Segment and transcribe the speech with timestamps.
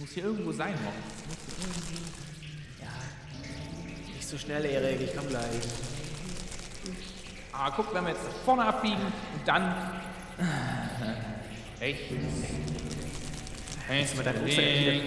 [0.00, 0.74] muss hier irgendwo sein.
[1.28, 2.02] Das irgendwie.
[2.80, 2.88] Ja.
[4.14, 5.44] Nicht so schnell, Erik, ich komm gleich.
[7.52, 9.74] Ah, guck, wenn wir jetzt nach vorne abbiegen und dann.
[11.80, 12.10] Rechts.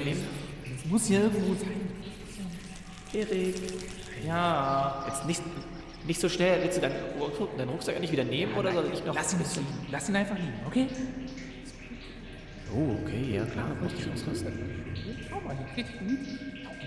[0.06, 0.28] Nehmen?
[0.76, 1.90] Es muss hier irgendwo sein.
[3.14, 3.56] Erik.
[4.26, 5.06] Ja.
[5.08, 5.42] Jetzt nicht,
[6.06, 6.62] nicht so schnell.
[6.62, 6.96] Willst du deinen,
[7.58, 9.16] deinen Rucksack nicht wieder nehmen oder soll ich noch.
[9.16, 9.40] Lass ihn?
[9.90, 10.88] Lass ihn einfach liegen, okay?
[12.76, 13.76] Oh, okay, ja klar.
[13.82, 14.54] Muss ich ausrüsten.
[15.30, 16.20] Schau mal, hier gut.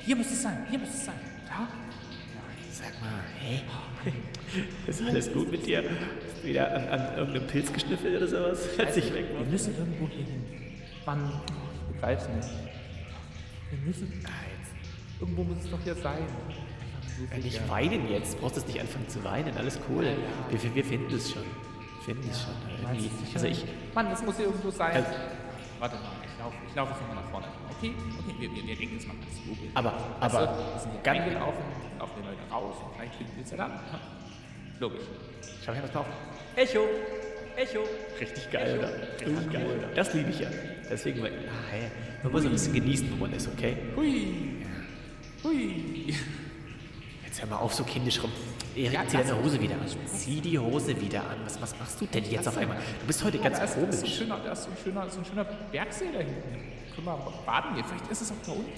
[0.05, 1.15] Hier muss es sein, hier muss es sein.
[1.47, 1.69] Da?
[2.73, 3.63] Sag mal, hä?
[4.87, 5.85] Ist alles gut mit dir?
[6.43, 8.69] Wieder an, an irgendeinem Pilz geschnüffelt oder sowas?
[8.79, 9.27] Hat sich weg.
[9.37, 10.45] Wir müssen irgendwo hier hin.
[11.05, 11.31] Mann,
[11.89, 12.49] ich begreif's nicht.
[13.71, 14.13] Wir müssen.
[14.13, 15.21] Jetzt.
[15.21, 16.19] Irgendwo muss es doch hier sein.
[17.31, 18.39] Ja, nicht weinen jetzt.
[18.41, 19.57] Brauchst du nicht anfangen zu weinen.
[19.57, 20.05] Alles cool.
[20.05, 20.63] Ja, ja.
[20.63, 21.45] Wir, wir finden es schon.
[22.05, 22.53] Finden es schon.
[22.83, 23.11] Irgendwie.
[23.35, 23.65] Also ich.
[23.95, 24.97] Mann, das muss hier irgendwo sein.
[24.97, 25.09] Also,
[25.79, 27.47] Warte mal, ich laufe ich lauf jetzt nochmal nach vorne.
[27.77, 29.71] Okay, okay, wir, wir, wir denken jetzt mal ganz logisch.
[29.75, 30.39] Aber, aber.
[30.39, 31.65] Also, wir sind hier reingelaufen,
[31.99, 33.73] laufen wir Leute raus und vielleicht finden wir es ja dann.
[34.81, 35.05] Logisch.
[35.65, 36.07] Schau ich mal drauf.
[36.57, 36.81] Echo!
[37.57, 37.81] Echo!
[38.21, 38.91] Richtig geil, oder?
[39.27, 39.89] Richtig geil, oder?
[39.95, 40.49] Das liebe ich ja.
[40.91, 41.29] Deswegen, ah,
[41.71, 41.91] hey,
[42.23, 43.77] man muss ein bisschen genießen, wo man ist, okay?
[43.97, 44.65] Hui!
[45.43, 46.15] Hui!
[47.25, 48.31] Jetzt hör mal auf, so kindisch rum.
[48.77, 49.81] Erik, ja, zieh deine Hose wieder an.
[50.07, 51.39] Zieh die Hose wieder an.
[51.45, 52.77] Was, was machst du denn jetzt auf einmal?
[53.01, 53.89] Du bist heute ganz da komisch.
[53.89, 56.43] Ist so ein schöner, da ist so ein schöner, so ein schöner Bergsee da hinten.
[56.95, 57.85] Können wir baden gehen?
[57.89, 58.73] Vielleicht ist es auch da unten.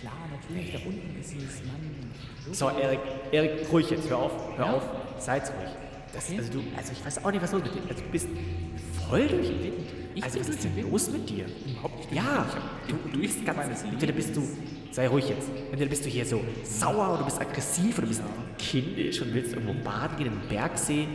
[0.00, 2.12] Klar, natürlich, da unten ist es, Mann.
[2.52, 4.08] So, Erik, Erik, ruhig jetzt.
[4.08, 4.72] Hör auf, hör ja?
[4.72, 4.82] auf.
[5.18, 5.70] Seid ruhig.
[6.12, 7.82] Das, also, du, also ich weiß auch nicht, was los mit dir.
[7.88, 8.28] Also, du bist
[9.08, 9.74] voll durch den Wind.
[10.14, 11.46] Ich also was ist denn los mit dir?
[11.68, 12.12] Überhaupt nicht.
[12.12, 12.46] Ja,
[12.88, 13.84] du, du bist ganz.
[13.84, 14.42] Entweder bist du
[14.92, 15.48] sei ruhig jetzt.
[15.70, 18.22] Entweder bist du hier so sauer oder du bist aggressiv oder du bist
[18.58, 21.06] kindisch und willst irgendwo baden gehen im Bergsee.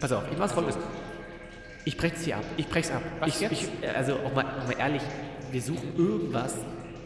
[0.00, 0.78] Pass auf, ich mach's folgendes.
[1.84, 2.44] Ich brech's hier ab.
[2.56, 3.02] Ich brech's ab.
[3.20, 3.52] Was ich, jetzt?
[3.52, 5.02] Ich, also auch mal, auch mal ehrlich,
[5.50, 6.54] wir suchen irgendwas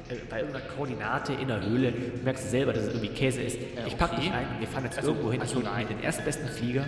[0.09, 1.93] äh, bei irgendeiner Koordinate in der Höhle.
[1.93, 3.57] Du merkst selber, dass es irgendwie Käse ist.
[3.57, 4.21] Äh, ich pack okay.
[4.23, 4.47] dich ein.
[4.59, 5.41] Wir fahren jetzt Also, irgendwo hin.
[5.41, 5.87] also nein.
[5.89, 6.87] den erstbesten Flieger.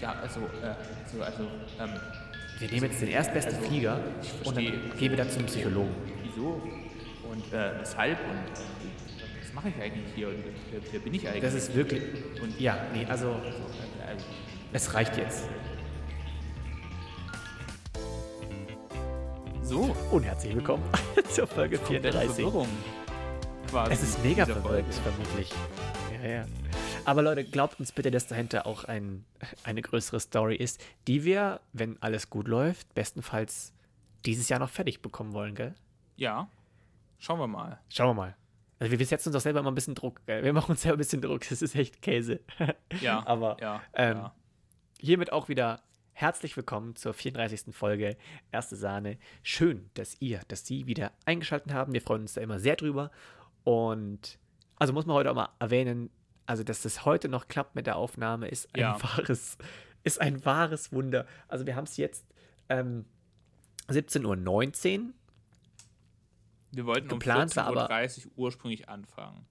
[0.00, 0.74] Ja, also, äh,
[1.14, 1.42] so, also,
[1.80, 1.90] ähm,
[2.58, 4.00] Wir nehmen jetzt den erstbesten Also, Flieger
[4.44, 4.64] und dann
[4.98, 5.94] gehen wir dann zum Psychologen.
[6.24, 6.62] wieso?
[7.30, 8.18] Und, äh, weshalb?
[8.20, 10.28] Und, äh, was mache ich eigentlich hier?
[10.28, 10.36] Und
[10.70, 11.42] wer, wer bin ich eigentlich?
[11.42, 12.02] Das ist wirklich.
[12.42, 14.24] Und- ja, nee, also äh, also,
[14.72, 15.48] es reicht jetzt.
[19.62, 20.84] so, Und herzlich willkommen
[21.30, 22.34] zur Folge komplette 34.
[22.44, 22.68] Verwirrung.
[23.68, 24.84] Quasi Es ist mega Folge.
[24.92, 25.52] vermutlich.
[26.22, 26.44] Ja, ja.
[27.04, 29.24] Aber Leute, glaubt uns bitte, dass dahinter auch ein,
[29.64, 33.72] eine größere Story ist, die wir, wenn alles gut läuft, bestenfalls
[34.24, 35.74] dieses Jahr noch fertig bekommen wollen, gell?
[36.16, 36.48] Ja,
[37.18, 37.80] schauen wir mal.
[37.88, 38.36] Schauen wir mal.
[38.78, 40.44] Also wir setzen uns doch selber immer ein bisschen Druck, gell?
[40.44, 42.40] Wir machen uns selber ein bisschen Druck, das ist echt Käse.
[43.00, 44.34] Ja, Aber ja, ähm, ja.
[45.00, 45.82] hiermit auch wieder
[46.12, 47.74] herzlich willkommen zur 34.
[47.74, 48.16] Folge
[48.52, 49.18] Erste Sahne.
[49.42, 51.92] Schön, dass ihr, dass Sie wieder eingeschaltet haben.
[51.94, 53.10] Wir freuen uns da immer sehr drüber.
[53.64, 54.38] Und
[54.76, 56.10] also muss man heute auch mal erwähnen,
[56.46, 59.02] also dass das heute noch klappt mit der Aufnahme, ist ein Ja.
[59.02, 59.56] wahres,
[60.04, 61.26] ist ein wahres Wunder.
[61.48, 62.26] Also wir haben es jetzt
[62.68, 63.04] ähm,
[63.88, 65.12] 17.19 Uhr.
[66.76, 69.46] Wir wollten geplant um war aber- 14.30 Uhr ursprünglich anfangen.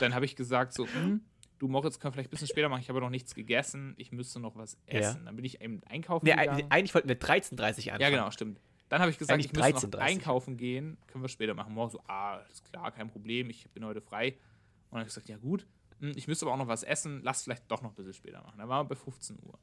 [0.00, 1.20] Dann habe ich gesagt so, hm,
[1.58, 4.40] du Moritz, kann vielleicht ein bisschen später machen, ich habe noch nichts gegessen, ich müsste
[4.40, 5.00] noch was Ja.
[5.00, 5.26] essen.
[5.26, 6.62] Dann bin ich eben einkaufen Nee, gegangen.
[6.62, 8.00] eig- eigentlich wollten wir 13.30 Uhr anfangen.
[8.00, 8.60] Ja, genau, stimmt.
[8.88, 9.98] Dann habe ich gesagt, Eigentlich ich müsste noch 13:30.
[10.00, 11.74] einkaufen gehen, können wir später machen.
[11.74, 14.28] Morgen so, ah, ist klar, kein Problem, ich bin heute frei.
[14.32, 15.66] Und dann habe ich gesagt, ja gut,
[16.00, 18.40] hm, ich müsste aber auch noch was essen, lass vielleicht doch noch ein bisschen später
[18.42, 18.58] machen.
[18.58, 19.58] Dann waren wir bei 15 Uhr.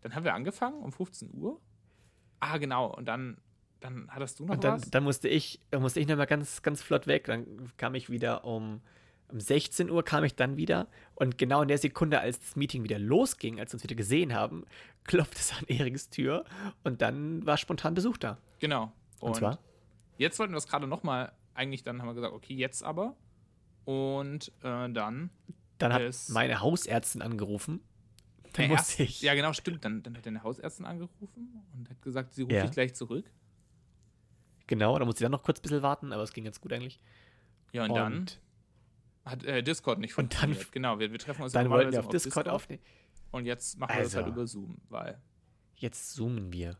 [0.00, 1.60] Dann haben wir angefangen um 15 Uhr.
[2.40, 3.36] Ah, genau, und dann,
[3.82, 4.90] dann hattest du noch Und dann, was?
[4.90, 7.24] dann musste ich, musste ich nochmal ganz, ganz flott weg.
[7.24, 8.80] Dann kam ich wieder um,
[9.28, 10.88] um 16 Uhr kam ich dann wieder.
[11.14, 14.34] Und genau in der Sekunde, als das Meeting wieder losging, als wir uns wieder gesehen
[14.34, 14.64] haben,
[15.04, 16.44] klopfte es an Eriks Tür
[16.84, 18.38] und dann war spontan Besuch da.
[18.60, 18.92] Genau.
[19.20, 19.58] Und, zwar?
[20.18, 23.16] Jetzt wollten wir es gerade nochmal, eigentlich dann haben wir gesagt, okay, jetzt aber.
[23.84, 25.30] Und äh, dann.
[25.78, 27.80] Dann hat Es- meine Hausärztin angerufen.
[28.52, 29.22] Dann musste erst- ich.
[29.22, 29.84] Ja, genau, stimmt.
[29.84, 32.62] Dann, dann hat deine Hausärztin angerufen und hat gesagt, sie ruft Ja.
[32.62, 33.24] dich gleich zurück.
[34.72, 36.72] Genau, da musste ich dann noch kurz ein bisschen warten, aber es ging ganz gut
[36.72, 36.98] eigentlich.
[37.72, 38.26] Ja, und, dann
[39.26, 40.72] hat äh, Discord nicht Und dann- funktioniert.
[40.72, 42.80] genau, wir, wir treffen uns dann wollten wir auf Discord aufnehmen.
[43.32, 44.24] Und jetzt machen wir das Also.
[44.24, 45.20] halt über Zoom, weil.
[45.76, 46.78] Jetzt zoomen wir.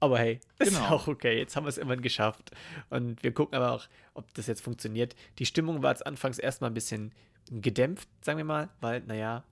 [0.00, 0.88] Aber hey, ist Genau.
[0.88, 1.38] auch okay.
[1.38, 2.50] Jetzt haben wir es immerhin geschafft.
[2.88, 5.14] Und wir gucken aber auch, ob das jetzt funktioniert.
[5.38, 7.14] Die Stimmung war jetzt anfangs erstmal ein bisschen
[7.48, 9.44] gedämpft, sagen wir mal, weil, naja,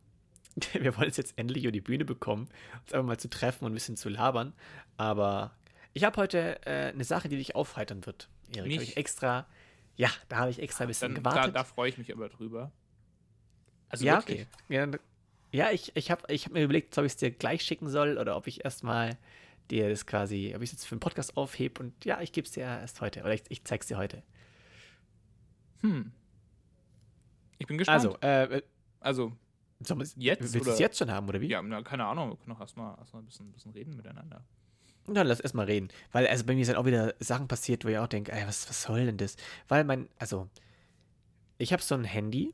[0.72, 2.48] wir wollen es jetzt endlich über die Bühne bekommen,
[2.82, 4.52] uns einfach mal zu treffen und ein bisschen zu labern.
[4.96, 5.52] Aber
[5.98, 8.28] ich habe heute äh, eine Sache, die dich aufheitern wird.
[8.54, 8.90] Erik, Mich?
[8.90, 9.46] ich extra,
[9.96, 11.56] ja, da habe ich extra ein bisschen Dann, da, gewartet.
[11.56, 12.70] da freue ich mich aber drüber.
[13.88, 14.46] Also ja, wirklich.
[14.66, 14.74] okay.
[14.74, 14.88] Ja,
[15.50, 18.16] ja ich, ich habe ich hab mir überlegt, ob ich es dir gleich schicken soll
[18.16, 19.18] oder ob ich erstmal
[19.70, 22.46] dir das quasi, ob ich es jetzt für einen Podcast aufhebe und ja, ich gebe
[22.46, 24.22] es dir erst heute oder ich, ich zeig's dir heute.
[25.80, 26.12] Hm.
[27.58, 28.04] Ich bin gespannt.
[28.04, 28.62] Also, äh,
[29.00, 29.32] also
[29.80, 31.48] sollen wir's- Jetzt, willst du es jetzt schon haben, oder wie?
[31.48, 34.44] ja, na, keine Ahnung, wir können doch erstmal erst ein bisschen, bisschen reden miteinander.
[35.08, 35.88] Na, lass erst mal reden.
[36.12, 38.68] Weil, also bei mir sind auch wieder Sachen passiert, wo ich auch denke, ey, was,
[38.68, 39.36] was soll denn das?
[39.68, 40.48] Weil mein, also,
[41.58, 42.52] ich habe so ein Handy.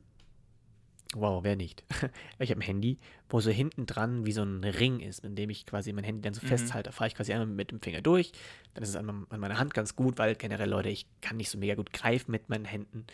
[1.13, 1.83] Wow, wer nicht?
[2.39, 2.97] ich habe ein Handy,
[3.29, 6.21] wo so hinten dran wie so ein Ring ist, mit dem ich quasi mein Handy
[6.21, 6.47] dann so Mhm.
[6.49, 6.89] festhalte.
[6.89, 8.31] Da fahre ich quasi einmal mit dem Finger durch.
[8.73, 11.37] Dann ist es an, meinem- an meiner Hand ganz gut, weil generell, Leute, ich kann
[11.37, 13.05] nicht so mega gut greifen mit meinen Händen.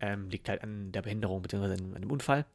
[0.00, 1.64] Ähm, liegt halt an der Behinderung bzw.
[1.74, 2.46] an an dem Unfall.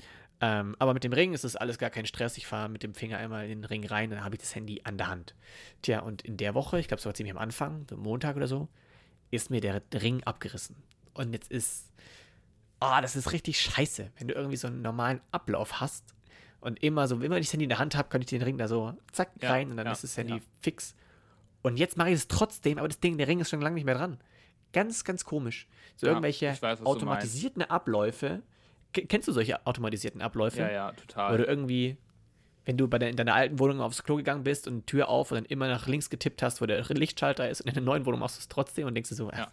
[0.42, 2.38] Ähm, aber mit dem Ring ist das alles gar kein Stress.
[2.38, 4.82] Ich fahre mit dem Finger einmal in den Ring rein, dann habe ich das Handy
[4.84, 5.36] an der Hand.
[5.82, 8.68] Tja, und in der Woche, ich glaube, so ziemlich am Anfang, so Montag oder so,
[9.32, 10.76] ist mir der Ring abgerissen.
[11.14, 11.92] Und jetzt ist.
[12.80, 16.14] Ah, das ist richtig scheiße, wenn du irgendwie so einen normalen Ablauf hast
[16.60, 18.58] und immer so, immer ich das Handy in der Hand habe, kann ich den Ring
[18.58, 20.42] da so zack Ja, rein und dann ja, ist das Handy ja.
[20.60, 20.94] fix.
[21.62, 23.86] Und jetzt mache ich es trotzdem, aber das Ding, der Ring ist schon lange nicht
[23.86, 24.20] mehr dran.
[24.74, 25.68] Ganz, ganz komisch.
[25.96, 28.44] So irgendwelche weiß, automatisierten Abläufe.
[28.96, 30.60] Ke- Kennst du solche automatisierten Abläufe?
[30.62, 31.40] Ja, ja, Oder total.
[31.42, 31.98] irgendwie,
[32.66, 35.32] wenn du bei der, in deiner alten Wohnung aufs Klo gegangen bist und Tür auf
[35.32, 38.06] und dann immer nach links getippt hast, wo der Lichtschalter ist und in der neuen
[38.06, 39.52] Wohnung machst du es trotzdem und denkst du so, Ja.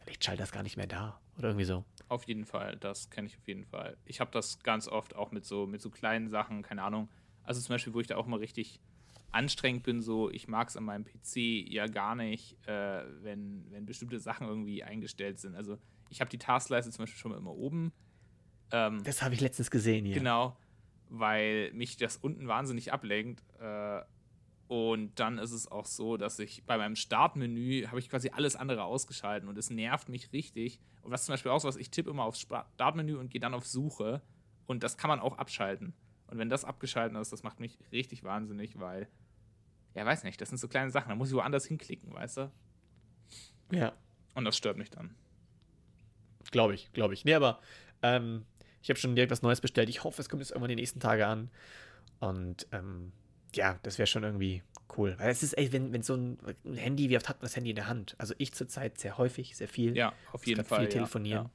[0.00, 1.20] der Lichtschalter ist gar nicht mehr da.
[1.38, 1.84] Oder irgendwie so.
[2.08, 3.96] Auf jeden Fall, das kenne ich auf jeden Fall.
[4.04, 7.08] Ich habe das ganz oft auch mit so, mit so kleinen Sachen, keine Ahnung.
[7.44, 8.80] Also zum Beispiel, wo ich da auch mal richtig
[9.32, 11.36] anstrengend bin, so, ich mag es an meinem PC
[11.68, 15.54] ja gar nicht, äh, wenn, wenn bestimmte Sachen irgendwie eingestellt sind.
[15.54, 15.78] Also
[16.08, 17.92] ich habe die Taskleiste zum Beispiel schon mal immer oben.
[18.72, 20.14] Ähm, Das habe ich letztens gesehen hier.
[20.14, 20.56] Genau,
[21.08, 23.42] weil mich das unten wahnsinnig ablenkt.
[23.60, 24.02] Äh,
[24.68, 28.54] und dann ist es auch so, dass ich bei meinem Startmenü habe ich quasi alles
[28.54, 30.78] andere ausgeschalten und es nervt mich richtig.
[31.02, 33.52] Und was zum Beispiel auch so was, ich tippe immer aufs Startmenü und gehe dann
[33.54, 34.22] auf Suche
[34.66, 35.92] und das kann man auch abschalten.
[36.28, 39.08] Und wenn das abgeschalten ist, das macht mich richtig wahnsinnig, weil,
[39.96, 42.52] ja, weiß nicht, das sind so kleine Sachen, da muss ich woanders hinklicken, weißt du?
[43.72, 43.92] Ja,
[44.36, 45.16] Und das stört mich dann.
[46.52, 47.24] glaube ich, glaube ich.
[47.24, 47.58] Nee, aber
[48.02, 48.44] ähm,
[48.82, 49.88] ich habe schon direkt was Neues bestellt.
[49.88, 51.50] Ich hoffe, es kommt jetzt irgendwann die nächsten Tage an.
[52.18, 53.12] Und ähm,
[53.54, 54.62] ja, das wäre schon irgendwie
[54.96, 55.14] cool.
[55.18, 56.38] Weil es ist, ey, wenn, wenn so ein,
[56.74, 58.14] Handy, wie oft hat man das Handy in der Hand?
[58.18, 59.96] Also ich zurzeit sehr häufig, sehr viel.
[59.96, 60.80] Ja, auf jeden Fall.
[60.80, 61.50] Viel ja, telefonieren, Ja.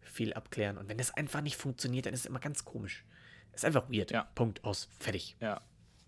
[0.00, 0.78] viel abklären.
[0.78, 3.04] Und wenn das einfach nicht funktioniert, dann ist es immer ganz komisch.
[3.52, 4.10] Ist einfach weird.
[4.10, 4.28] Ja.
[4.34, 4.88] Punkt aus.
[4.98, 5.36] Fertig.
[5.40, 5.60] Ja,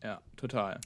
[0.03, 0.81] ja, total.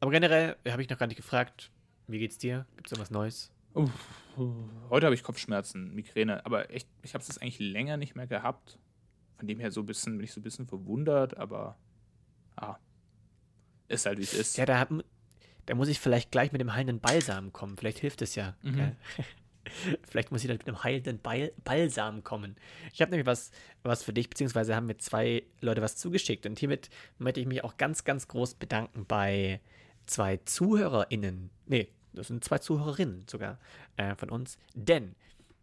[0.00, 1.70] Aber generell habe ich noch gar nicht gefragt,
[2.06, 2.66] wie geht's dir?
[2.76, 3.52] Gibt es irgendwas Neues?
[3.74, 8.78] Heute habe ich Kopfschmerzen, Migräne, aber echt, ich habe es eigentlich länger nicht mehr gehabt.
[9.36, 11.78] Von dem her so ein bisschen, bin ich so ein bisschen verwundert, aber
[12.56, 12.76] ah,
[13.88, 14.56] ist halt wie es ist.
[14.56, 14.86] Ja, da,
[15.66, 17.76] da muss ich vielleicht gleich mit dem heilenden Balsam kommen.
[17.76, 18.56] Vielleicht hilft es ja.
[18.62, 18.96] Mhm.
[20.02, 22.56] vielleicht muss ich dann mit einem heilenden Bal Balsam kommen.
[22.92, 23.50] Ich habe nämlich was,
[23.82, 26.46] was für dich, beziehungsweise haben mir zwei Leute was zugeschickt.
[26.46, 29.60] Und hiermit möchte ich mich auch ganz, ganz groß bedanken bei
[30.06, 31.50] zwei ZuhörerInnen.
[31.66, 33.58] Nee, das sind zwei Zuhörerinnen sogar
[33.96, 34.58] äh, von uns.
[34.74, 35.14] Denn,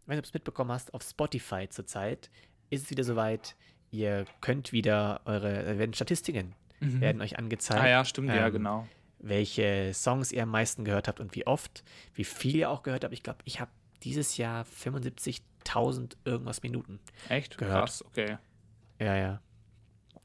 [0.06, 2.30] ob du es mitbekommen hast, auf Spotify zurzeit
[2.70, 3.56] ist es wieder soweit.
[3.90, 7.86] Ihr könnt wieder eure, da werden Statistiken werden euch angezeigt Mhm.
[7.86, 8.88] ah ja, stimmt, ja, ähm, genau.
[9.18, 11.82] welche Songs ihr am meisten gehört habt und wie oft,
[12.14, 13.12] wie viel ihr auch gehört habt.
[13.14, 13.70] Ich glaube, ich habe
[14.04, 17.00] dieses Jahr 75.000 irgendwas Minuten.
[17.28, 17.58] Echt?
[17.58, 17.80] gehört.
[17.80, 18.38] Krass, okay.
[19.00, 19.40] Ja, ja.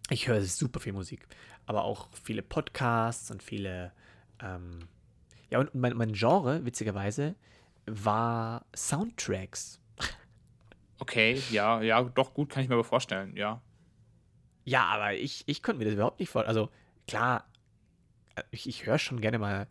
[0.09, 1.25] Ich höre super viel Musik,
[1.65, 3.91] aber auch viele Podcasts und viele.
[4.41, 4.87] Ähm,
[5.53, 7.35] ja, und mein, mein Genre, witzigerweise,
[7.85, 9.79] war Soundtracks.
[10.99, 13.61] Okay, ja, ja, doch, gut, kann ich mir aber vorstellen, ja.
[14.65, 16.57] Ja, aber ich, ich konnte mir das überhaupt nicht vorstellen.
[16.57, 16.71] Also,
[17.07, 17.45] klar,
[18.35, 19.67] äh, ich, ich höre schon gerne mal,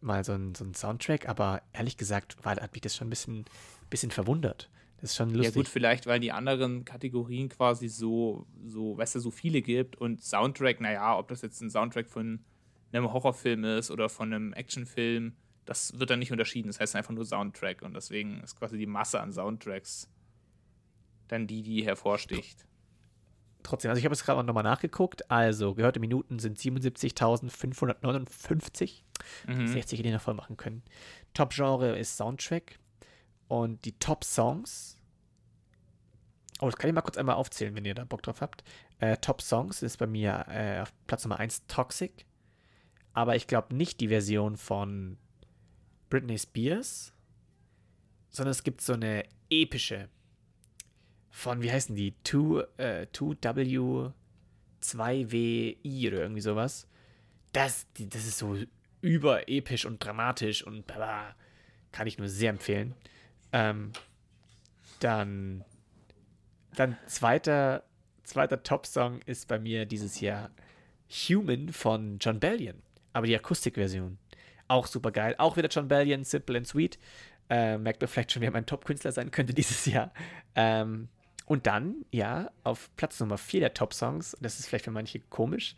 [0.00, 3.44] mal so einen so Soundtrack, aber ehrlich gesagt war, hat mich das schon ein bisschen,
[3.90, 4.70] bisschen verwundert.
[5.00, 5.54] Das ist schon Ja, lustig.
[5.54, 10.22] gut, vielleicht, weil die anderen Kategorien quasi so, so, weißt du, so viele gibt und
[10.22, 12.44] Soundtrack, naja, ob das jetzt ein Soundtrack von
[12.92, 15.34] einem Horrorfilm ist oder von einem Actionfilm,
[15.64, 16.68] das wird dann nicht unterschieden.
[16.68, 20.08] Das heißt einfach nur Soundtrack und deswegen ist quasi die Masse an Soundtracks
[21.28, 22.66] dann die, die hervorsticht.
[23.62, 25.30] Trotzdem, also ich habe es gerade nochmal nachgeguckt.
[25.30, 29.02] Also, gehörte Minuten sind 77.559.
[29.46, 29.68] Mhm.
[29.68, 30.82] 60 hätte ich noch voll machen können.
[31.32, 32.80] Top-Genre ist Soundtrack.
[33.48, 34.96] Und die Top-Songs.
[36.60, 38.64] Oh, das kann ich mal kurz einmal aufzählen, wenn ihr da Bock drauf habt.
[38.98, 42.24] Äh, Top-Songs ist bei mir äh, auf Platz Nummer 1 Toxic.
[43.12, 45.18] Aber ich glaube nicht die Version von
[46.08, 47.12] Britney Spears,
[48.30, 50.08] sondern es gibt so eine epische
[51.30, 52.14] von, wie heißen die?
[52.24, 54.12] 2, äh, 2W
[54.82, 56.86] 2WI oder irgendwie sowas.
[57.52, 58.56] Das, das ist so
[59.00, 61.34] überepisch und dramatisch und bla,
[61.90, 62.94] kann ich nur sehr empfehlen.
[63.52, 63.92] Ähm,
[65.00, 65.64] dann,
[66.76, 67.84] dann zweiter,
[68.24, 70.50] zweiter Top-Song ist bei mir dieses Jahr
[71.08, 74.18] Human von John Bellion, aber die Akustikversion.
[74.68, 75.34] Auch super geil.
[75.38, 76.98] Auch wieder John Bellion, Simple and Sweet.
[77.50, 80.12] Äh, merkt man vielleicht schon, wer mein Top-Künstler sein könnte dieses Jahr.
[80.54, 81.08] Ähm,
[81.46, 85.74] und dann, ja, auf Platz Nummer 4 der Top-Songs, das ist vielleicht für manche komisch,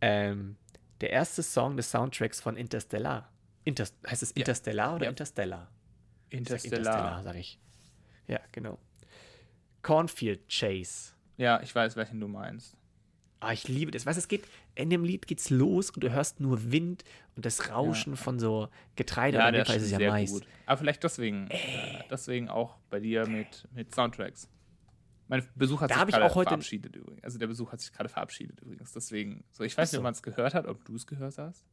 [0.00, 0.56] ähm,
[1.00, 3.30] der erste Song des Soundtracks von Interstellar.
[3.64, 4.94] Inter heißt es Interstellar ja.
[4.94, 5.10] oder ja.
[5.10, 5.70] Interstellar?
[6.30, 6.78] Interstellar.
[6.78, 7.58] Interstellar, sag ich.
[8.26, 8.78] Ja, genau.
[9.82, 11.12] Cornfield Chase.
[11.36, 12.76] Ja, ich weiß, welchen du meinst.
[13.40, 14.06] Ah, ich liebe das.
[14.06, 17.04] Weißt du, es geht, in dem Lied geht's los und du hörst nur Wind
[17.36, 18.16] und das Rauschen ja.
[18.16, 19.38] von so Getreide.
[19.38, 20.30] Ja, der ist ja Mais.
[20.30, 20.46] gut.
[20.64, 21.58] Aber vielleicht deswegen, äh,
[22.10, 24.48] deswegen auch bei dir mit, mit Soundtracks.
[25.28, 27.24] Mein Besuch hat da sich gerade verabschiedet übrigens.
[27.24, 28.92] Also der Besuch hat sich gerade verabschiedet übrigens.
[28.92, 31.64] Deswegen, so ich weiß nicht, ob man es gehört hat, ob du es gehört hast.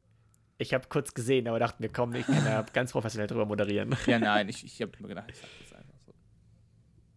[0.57, 3.95] Ich habe kurz gesehen, aber dachte mir, komm, ich kann ja ganz professionell drüber moderieren.
[4.05, 6.13] Ja, nein, ich, ich habe mir gedacht, ich sag das einfach so.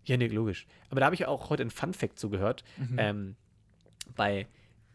[0.05, 0.67] Ja, nee, logisch.
[0.91, 2.65] Aber da habe ich auch heute ein Fun-Fact zugehört.
[2.77, 2.97] Mhm.
[2.99, 3.37] Ähm,
[4.15, 4.47] bei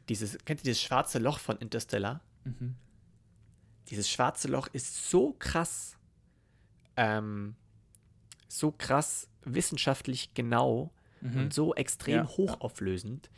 [0.09, 2.21] dieses, kennt ihr dieses schwarze Loch von Interstellar?
[2.43, 2.75] Mhm.
[3.89, 5.97] Dieses schwarze Loch ist so krass,
[6.97, 7.55] ähm,
[8.47, 10.91] so krass wissenschaftlich genau,
[11.21, 11.37] mhm.
[11.37, 12.27] und so extrem ja.
[12.27, 13.29] hochauflösend,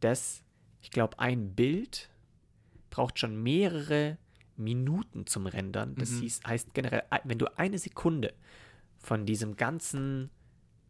[0.00, 0.42] dass
[0.80, 2.10] ich glaube, ein Bild
[2.90, 4.18] braucht schon mehrere
[4.56, 5.94] Minuten zum Rendern.
[5.94, 6.20] Das mhm.
[6.20, 8.34] hieß, heißt generell, wenn du eine Sekunde
[8.98, 10.30] von diesem ganzen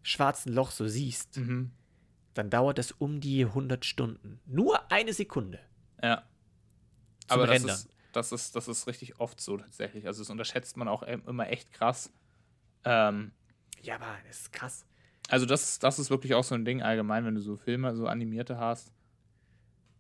[0.03, 1.71] schwarzen Loch so siehst, mhm.
[2.35, 4.41] Dann dauert das um die 100 Stunden.
[4.47, 5.61] Nur eine Sekunde.
[6.03, 6.23] Ja.
[7.29, 10.07] Aber das ist, das, ist, das ist richtig oft so tatsächlich.
[10.07, 12.13] Also das unterschätzt man auch immer echt krass.
[12.85, 13.33] Ähm,
[13.83, 14.87] ja, aber das ist krass.
[15.29, 18.07] Also das, das ist wirklich auch so ein Ding allgemein, wenn du so Filme, so
[18.07, 18.93] animierte hast.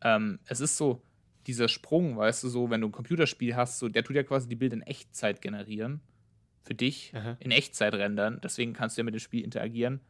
[0.02, 1.02] Ähm, es ist so,
[1.46, 4.48] dieser Sprung, weißt du, so, wenn du ein Computerspiel hast, so, der tut ja quasi
[4.48, 6.00] die Bilder in Echtzeit generieren.
[6.64, 7.36] Für dich, Aha.
[7.40, 8.40] in Echtzeit rendern.
[8.42, 10.00] Deswegen kannst du ja mit dem Spiel interagieren.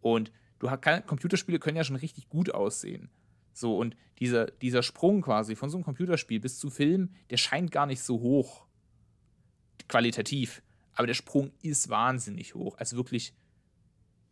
[0.00, 3.10] Und du hast, Computerspiele können ja schon richtig gut aussehen.
[3.52, 7.72] So, und dieser, dieser Sprung quasi von so einem Computerspiel bis zu Film, der scheint
[7.72, 8.66] gar nicht so hoch
[9.88, 10.62] qualitativ.
[10.94, 12.76] Aber der Sprung ist wahnsinnig hoch.
[12.78, 13.34] Also wirklich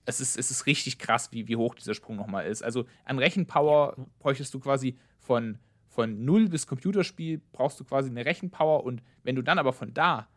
[0.07, 2.63] es ist, es ist richtig krass, wie, wie hoch dieser Sprung nochmal ist.
[2.63, 8.25] Also an Rechenpower bräuchtest du quasi von, von 0 bis Computerspiel brauchst du quasi eine
[8.25, 10.29] Rechenpower und wenn du dann aber von da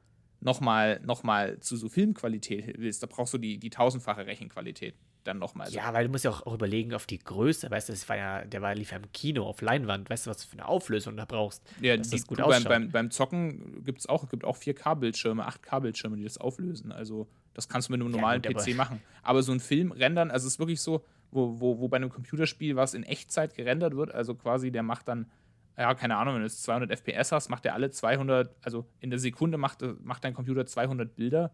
[0.41, 5.39] nochmal noch mal zu so Filmqualität willst, da brauchst du die, die tausendfache Rechenqualität dann
[5.39, 5.69] nochmal.
[5.71, 8.17] Ja, weil du musst ja auch, auch, überlegen auf die Größe, weißt du, das war
[8.17, 10.67] ja, der war lief ja im Kino auf Leinwand, weißt du, was du für eine
[10.67, 11.63] Auflösung da brauchst.
[11.81, 15.47] Ja, dass die, das gut beim, beim, beim, Zocken gibt es auch, gibt auch 4K-Bildschirme,
[15.47, 16.91] 8K-Bildschirme, die das auflösen.
[16.91, 19.01] Also das kannst du mit einem normalen ja, gut, PC machen.
[19.21, 22.09] Aber so ein Film rendern, also es ist wirklich so, wo, wo, wo bei einem
[22.09, 25.29] Computerspiel was in Echtzeit gerendert wird, also quasi der macht dann,
[25.77, 29.09] ja, keine Ahnung, wenn du jetzt 200 FPS hast, macht er alle 200, also in
[29.09, 31.51] der Sekunde macht, macht dein Computer 200 Bilder.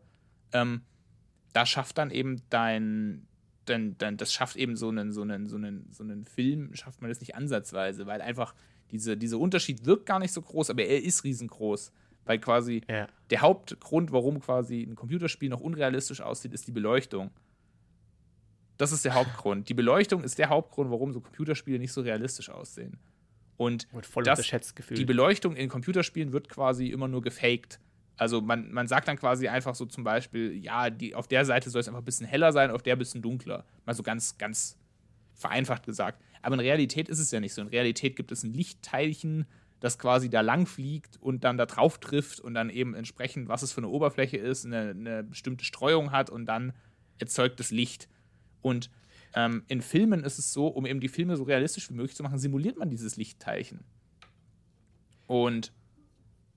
[0.52, 0.82] Ähm,
[1.54, 3.28] da schafft dann eben dein,
[3.66, 7.02] dann, dann das schafft eben so einen, so einen, so einen, so einen Film, schafft
[7.02, 8.54] man das nicht ansatzweise, weil einfach
[8.92, 11.92] diese, dieser Unterschied wirkt gar nicht so groß, aber er ist riesengroß.
[12.26, 13.08] Weil quasi ja.
[13.30, 17.30] der Hauptgrund, warum quasi ein Computerspiel noch unrealistisch aussieht, ist die Beleuchtung.
[18.78, 19.70] Das ist der Hauptgrund.
[19.70, 22.98] Die Beleuchtung ist der Hauptgrund, warum so Computerspiele nicht so realistisch aussehen.
[23.58, 23.88] Und
[24.24, 24.52] das,
[24.90, 27.80] die Beleuchtung in Computerspielen wird quasi immer nur gefaked.
[28.18, 31.70] Also man, man sagt dann quasi einfach so zum Beispiel, ja, die, auf der Seite
[31.70, 33.66] soll es einfach ein bisschen heller sein, auf der ein bisschen dunkler.
[33.86, 34.78] Mal so ganz, ganz
[35.34, 36.22] vereinfacht gesagt.
[36.42, 37.62] Aber in Realität ist es ja nicht so.
[37.62, 39.46] In Realität gibt es ein Lichtteilchen,
[39.80, 43.62] das quasi da lang fliegt und dann da drauf trifft und dann eben entsprechend, was
[43.62, 46.74] es für eine Oberfläche ist, eine, eine bestimmte Streuung hat und dann
[47.18, 48.08] erzeugt es Licht.
[48.62, 48.90] Und
[49.34, 52.24] ähm, in Filmen ist es so, um eben die Filme so realistisch wie möglich zu
[52.24, 53.84] machen, simuliert man dieses Lichtteilchen.
[55.28, 55.74] Und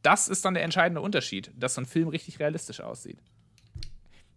[0.09, 3.19] das ist dann der entscheidende Unterschied, dass so ein Film richtig realistisch aussieht.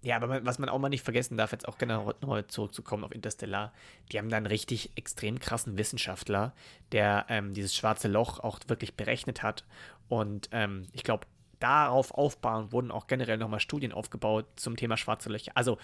[0.02, 3.16] Ja, aber was man auch mal nicht vergessen darf, jetzt auch genau nochmal zurückzukommen auf
[3.16, 3.72] Interstellar,
[4.12, 6.54] die haben da einen richtig extrem krassen Wissenschaftler,
[6.92, 9.64] der ähm, dieses schwarze Loch auch wirklich berechnet hat.
[10.10, 11.26] Und ähm, ich glaube,
[11.62, 15.54] darauf aufbauen wurden auch generell nochmal Studien aufgebaut zum Thema schwarze Löcher.
[15.56, 15.78] Also,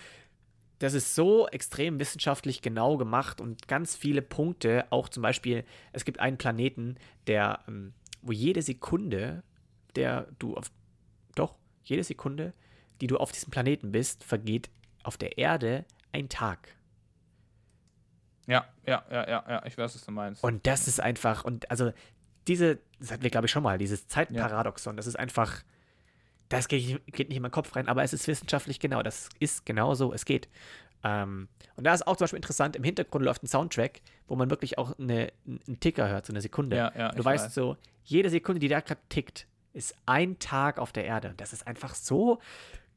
[0.79, 5.63] das ist so extrem wissenschaftlich genau gemacht und ganz viele Punkte, auch zum Beispiel,
[5.93, 9.43] es gibt einen Planeten, der, ähm, wo jede Sekunde,
[9.97, 10.71] der du auf,
[11.35, 12.53] doch, jede Sekunde
[13.01, 14.69] die du auf diesem Planeten bist, vergeht
[15.03, 16.75] auf der Erde ein Tag.
[18.47, 20.43] Ja, ja, ja, ja, ja, ich weiß, was du meinst.
[20.43, 21.91] Und das ist einfach, und also
[22.47, 24.97] diese, das hatten wir, glaube ich, schon mal, dieses Zeitparadoxon, ja.
[24.97, 25.63] das ist einfach,
[26.47, 29.65] das geht, geht, nicht in meinen Kopf rein, aber es ist wissenschaftlich genau, das ist
[29.65, 30.47] genau so, es geht.
[31.03, 34.49] Ähm, und da ist auch zum Beispiel interessant, im Hintergrund läuft ein Soundtrack, wo man
[34.49, 36.77] wirklich auch eine, einen Ticker hört, so eine Sekunde.
[36.77, 37.53] Ja, ja, du weißt weiß.
[37.53, 37.75] so,
[38.05, 39.45] jede Sekunde, die da gerade tickt,
[39.77, 41.33] ist ein Tag auf der Erde.
[41.37, 42.39] Das ist einfach so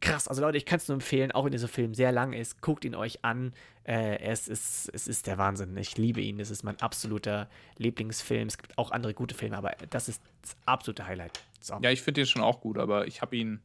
[0.00, 0.28] krass.
[0.28, 2.84] Also Leute, ich kann es nur empfehlen, auch wenn dieser Film sehr lang ist, guckt
[2.84, 3.52] ihn euch an.
[3.84, 5.76] Äh, es, ist, es ist der Wahnsinn.
[5.76, 6.38] Ich liebe ihn.
[6.38, 8.48] Das ist mein absoluter Lieblingsfilm.
[8.48, 11.40] Es gibt auch andere gute Filme, aber das ist das absolute Highlight.
[11.60, 11.78] So.
[11.82, 13.60] Ja, ich finde den schon auch gut, aber ich habe ihn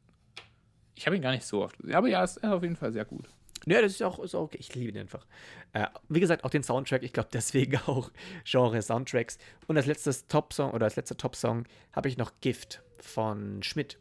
[0.95, 3.29] Ich habe ihn gar nicht so oft aber ja, ist auf jeden Fall sehr gut.
[3.65, 4.57] Ja, das ist auch, ist auch okay.
[4.59, 5.25] Ich liebe ihn einfach.
[5.73, 7.03] Äh, wie gesagt, auch den Soundtrack.
[7.03, 8.11] Ich glaube, deswegen auch
[8.43, 9.37] Genre Soundtracks.
[9.67, 13.97] Und als letztes Top-Song oder als letzter Top-Song habe ich noch Gift von Schmidt.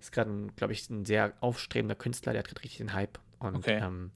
[0.00, 2.32] Ist gerade, glaube ich, ein sehr aufstrebender Künstler.
[2.32, 3.18] Der hat gerade richtig den Hype.
[3.38, 3.78] Und Okay.
[3.82, 4.10] ähm,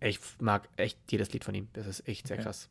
[0.00, 1.68] ich mag echt jedes Lied von ihm.
[1.72, 2.44] Das ist echt sehr Okay.
[2.44, 2.68] krass.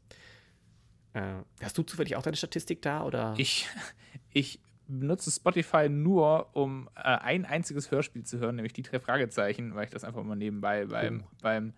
[1.13, 3.03] Äh, hast du zufällig auch deine Statistik da?
[3.03, 3.33] Oder?
[3.37, 3.67] Ich,
[4.31, 9.75] ich benutze Spotify nur, um äh, ein einziges Hörspiel zu hören, nämlich die drei Fragezeichen,
[9.75, 11.35] weil ich das einfach mal nebenbei beim, Oh.
[11.41, 11.73] beim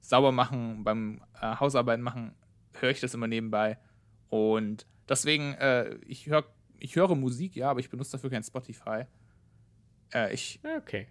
[0.00, 2.34] Saubermachen, beim äh, Hausarbeiten machen,
[2.74, 3.78] höre ich das immer nebenbei.
[4.28, 6.44] Und deswegen, äh, ich, hör,
[6.78, 9.04] ich höre Musik, ja, aber ich benutze dafür kein Spotify.
[10.12, 11.08] Äh, ich, okay.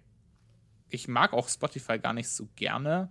[0.88, 3.10] ich mag auch Spotify gar nicht so gerne.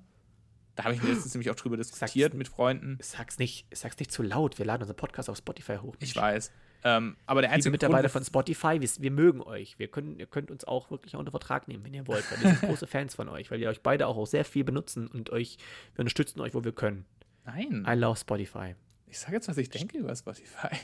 [0.75, 2.97] Da habe ich mir letztens nämlich auch drüber diskutiert mit Freunden.
[3.01, 4.57] Sag's nicht, sag's nicht zu laut.
[4.57, 5.95] Wir laden unseren Podcast auf Spotify hoch.
[5.99, 6.51] Ich weiß.
[6.83, 9.77] Ähm, aber der Liebe einzige Mitarbeiter Grund, von Spotify, wir, wir mögen euch.
[9.77, 12.29] Wir können, ihr könnt uns auch wirklich unter Vertrag nehmen, wenn ihr wollt.
[12.31, 14.63] Weil wir sind große Fans von euch, weil wir euch beide auch, auch sehr viel
[14.63, 15.57] benutzen und euch,
[15.95, 17.05] wir unterstützen euch, wo wir können.
[17.45, 18.75] Nein, I love Spotify.
[19.07, 20.75] ich sage jetzt, was ich denke über Spotify.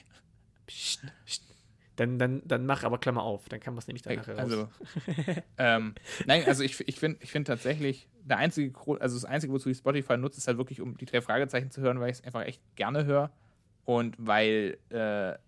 [0.67, 1.43] Psst, psst.
[1.97, 4.37] Dann, dann, dann mach aber Klammer auf, dann kann man es nämlich danach raus.
[4.37, 4.69] Also,
[5.57, 5.95] ähm,
[6.27, 9.69] nein, also ich, ich finde ich find tatsächlich, der einzige Grund, also das Einzige, wozu
[9.69, 12.23] ich Spotify nutze, ist halt wirklich, um die drei Fragezeichen zu hören, weil ich es
[12.23, 13.31] einfach echt gerne höre.
[13.83, 15.39] Und weil, äh,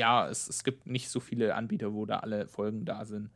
[0.00, 3.28] ja, es, es gibt nicht so viele Anbieter, wo da alle Folgen da sind.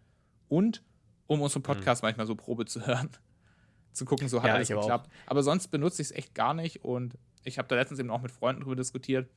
[0.49, 0.83] Und
[1.27, 3.11] um unseren Podcast manchmal so Probe zu hören.
[3.93, 4.85] Zu gucken, so hat Ja, alles aber auch.
[4.85, 5.11] geklappt.
[5.27, 6.83] Aber sonst benutze ich es echt gar nicht.
[6.85, 9.29] Und ich habe da letztens eben auch mit Freunden drüber diskutiert.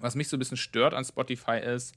[0.00, 1.94] Was mich so ein bisschen stört an Spotify ist,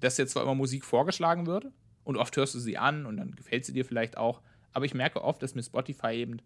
[0.00, 1.66] dass jetzt zwar immer Musik vorgeschlagen wird
[2.04, 4.94] und oft hörst du sie an und dann gefällt sie dir vielleicht auch, aber ich
[4.94, 6.38] merke oft, dass mir Spotify eben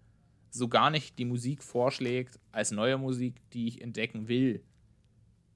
[0.51, 4.63] so gar nicht die Musik vorschlägt als neue Musik, die ich entdecken will.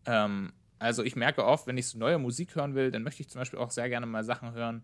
[0.06, 0.52] Ähm,
[0.82, 3.40] also ich merke oft, wenn ich so neue Musik hören will, dann möchte ich zum
[3.40, 4.82] Beispiel auch sehr gerne mal Sachen hören,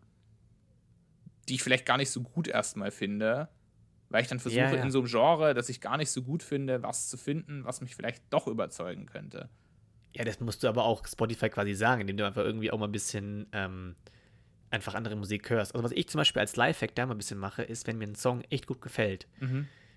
[1.49, 3.49] die ich vielleicht gar nicht so gut erstmal finde,
[4.09, 4.83] weil ich dann versuche Ja, ja.
[4.83, 7.81] in so einem Genre, das ich gar nicht so gut finde, was zu finden, was
[7.81, 9.49] mich vielleicht doch überzeugen könnte.
[10.15, 12.87] Ja, das musst du aber auch Spotify quasi sagen, indem du einfach irgendwie auch mal
[12.89, 13.95] ein bisschen ähm,
[14.71, 15.75] einfach andere Musik hörst.
[15.75, 18.07] Also was ich zum Beispiel als Lifehack da mal ein bisschen mache, ist, wenn mir
[18.07, 19.27] ein Song echt gut gefällt,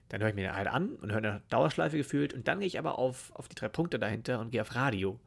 [0.09, 2.67] dann höre ich mir den halt an und höre eine Dauerschleife gefühlt und dann gehe
[2.67, 5.19] ich aber auf, auf die drei Punkte dahinter und gehe auf Radio.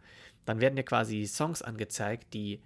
[0.44, 2.60] Dann werden dir quasi Songs angezeigt, die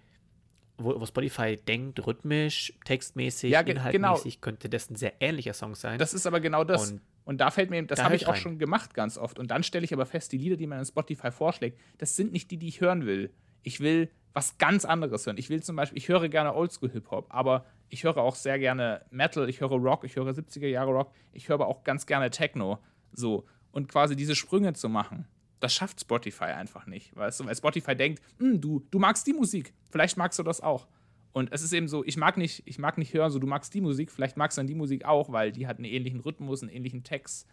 [0.80, 3.88] wo, wo Spotify denkt, rhythmisch, textmäßig, Ja, ge- genau.
[3.90, 5.98] inhaltmäßig könnte das ein sehr ähnlicher Song sein.
[5.98, 6.92] Das ist aber genau das.
[6.92, 8.40] Und, Und da fällt mir, das da habe ich auch rein.
[8.40, 9.40] schon gemacht ganz oft.
[9.40, 12.30] Und dann stelle ich aber fest, die Lieder, die man in Spotify vorschlägt, das sind
[12.32, 13.32] nicht die, die ich hören will.
[13.64, 15.36] Ich will was ganz anderes hören.
[15.36, 19.48] Ich will zum Beispiel, ich höre gerne Oldschool-Hip-Hop, aber ich höre auch sehr gerne Metal,
[19.48, 22.78] ich höre Rock, ich höre 70er Jahre Rock, ich höre aber auch ganz gerne Techno.
[23.12, 23.46] So.
[23.72, 25.26] Und quasi diese Sprünge zu machen,
[25.60, 27.14] das schafft Spotify einfach nicht.
[27.16, 30.60] Weißt du, weil Spotify denkt, "Hm, du, du magst die Musik, vielleicht magst du das
[30.60, 30.86] auch.
[31.32, 33.72] Und es ist eben so, ich mag nicht, ich mag nicht hören, so du magst
[33.74, 36.62] die Musik, vielleicht magst du dann die Musik auch, weil die hat einen ähnlichen Rhythmus,
[36.62, 37.46] einen ähnlichen Text.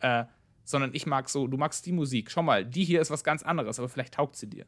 [0.00, 0.24] Äh,
[0.64, 2.30] sondern ich mag so, du magst die Musik.
[2.30, 4.66] Schau mal, die hier ist was ganz anderes, aber vielleicht taugt sie dir.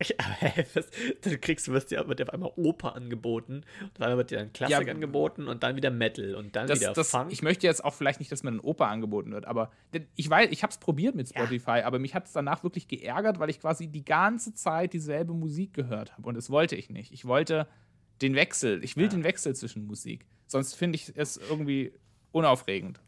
[0.74, 0.88] was,
[1.22, 3.62] du kriegst, du wirst dir wird dir auf einmal Oper angeboten,
[3.98, 6.92] einmal wird dir dann Klassik Ja, angeboten und dann wieder Metal und dann Das, wieder
[6.92, 7.32] das, Funk.
[7.32, 10.28] ich möchte jetzt auch vielleicht nicht, dass mir ein Oper angeboten wird, aber denn ich
[10.28, 11.40] weiß, ich habe es probiert mit Ja.
[11.42, 15.34] Spotify, aber mich hat es danach wirklich geärgert, weil ich quasi die ganze Zeit dieselbe
[15.34, 17.12] Musik gehört habe und das wollte ich nicht.
[17.12, 17.66] Ich wollte
[18.22, 21.92] den Wechsel, ich will den Wechsel zwischen Musik, sonst finde ich es irgendwie
[22.32, 23.00] unaufregend.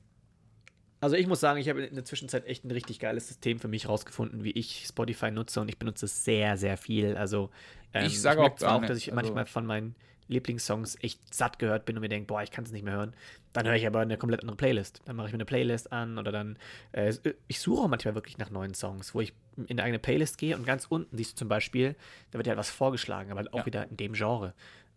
[1.03, 3.67] Also ich muss sagen, ich habe in der Zwischenzeit echt ein richtig geiles System für
[3.69, 7.17] mich rausgefunden, wie ich Spotify nutze und ich benutze es sehr, sehr viel.
[7.17, 7.51] Also
[7.93, 9.97] ähm, Ich sage auch zwar auch, dass ich also- manchmal von meinen
[10.29, 13.15] Lieblingssongs echt satt gehört bin und mir denke, boah, ich kann es nicht mehr hören.
[13.53, 15.03] Dann höre ich aber eine komplett andere Playlist.
[15.05, 16.57] Dann mache ich mir eine Playlist an oder dann,
[16.93, 17.12] äh,
[17.49, 20.57] ich suche auch manchmal wirklich nach neuen Songs, wo ich in eine eigene Playlist gehe
[20.57, 21.97] und ganz unten siehst du zum Beispiel,
[22.31, 23.67] da wird ja was vorgeschlagen, aber halt auch Ja.
[23.67, 24.55] wieder in dem Genre.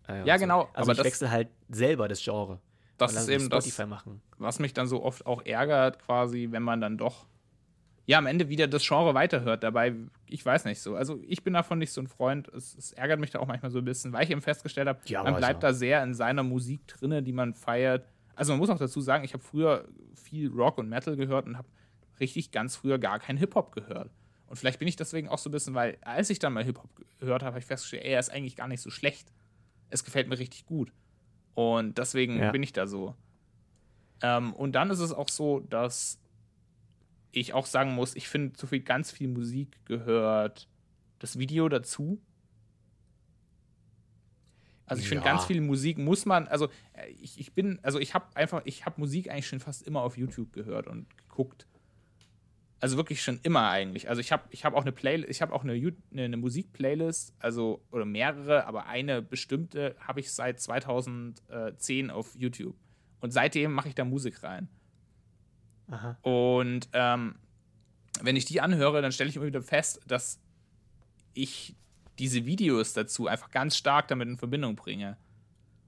[0.07, 2.59] Äh, Ja, genau, Also aber ich wechsle halt selber das Genre.
[2.97, 4.21] Das ist eben das, Spotify machen.
[4.37, 7.25] was mich dann so oft auch ärgert, quasi, wenn man dann doch
[8.05, 9.63] ja am Ende wieder das Genre weiterhört.
[9.63, 9.95] Dabei,
[10.27, 10.95] ich weiß nicht so.
[10.95, 12.47] Also ich bin davon nicht so ein Freund.
[12.49, 14.99] Es, es ärgert mich da auch manchmal so ein bisschen, weil ich eben festgestellt habe,
[15.05, 18.07] Ja, man bleibt ist da sehr in seiner Musik drinne, die man feiert.
[18.35, 21.57] Also man muss auch dazu sagen, ich habe früher viel Rock und Metal gehört und
[21.57, 21.67] habe
[22.19, 24.11] richtig ganz früher gar keinen Hip-Hop gehört.
[24.47, 26.89] Und vielleicht bin ich deswegen auch so ein bisschen, weil als ich dann mal Hip-Hop
[27.19, 29.31] gehört habe, habe ich festgestellt, ey, er ist eigentlich gar nicht so schlecht.
[29.89, 30.91] Es gefällt mir richtig gut.
[31.55, 32.51] Und deswegen Ja.
[32.51, 33.15] bin ich da so.
[34.21, 36.21] Ähm, und dann ist es auch so, dass
[37.31, 40.69] ich auch sagen muss, ich finde, zu viel ganz viel Musik gehört
[41.19, 42.21] das Video dazu.
[44.85, 45.31] Also ich finde, Ja.
[45.31, 48.85] ganz viel Musik muss man, also äh, ich, ich bin, also ich habe einfach, ich
[48.85, 51.67] habe Musik eigentlich schon fast immer auf YouTube gehört und geguckt.
[52.79, 54.09] Also wirklich schon immer eigentlich.
[54.09, 57.33] Also ich habe ich hab auch eine Playlist, ich habe auch eine, eine, eine Musikplaylist,
[57.39, 62.75] also oder mehrere, aber eine bestimmte habe ich seit 2010 auf YouTube.
[63.21, 64.67] Und seitdem mache ich da Musik rein.
[65.89, 66.17] Aha.
[66.21, 67.35] Und ähm,
[68.21, 70.39] wenn ich die anhöre, dann stelle ich immer wieder fest, dass
[71.33, 71.75] ich
[72.19, 75.17] diese Videos dazu einfach ganz stark damit in Verbindung bringe.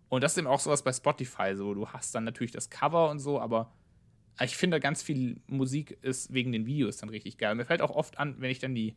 [0.09, 1.73] Und das ist eben auch sowas bei Spotify so.
[1.73, 3.73] Du hast dann natürlich das Cover und so, aber
[4.41, 7.55] ich finde, ganz viel Musik ist wegen den Videos dann richtig geil.
[7.55, 8.95] Mir fällt auch oft an, wenn ich dann die,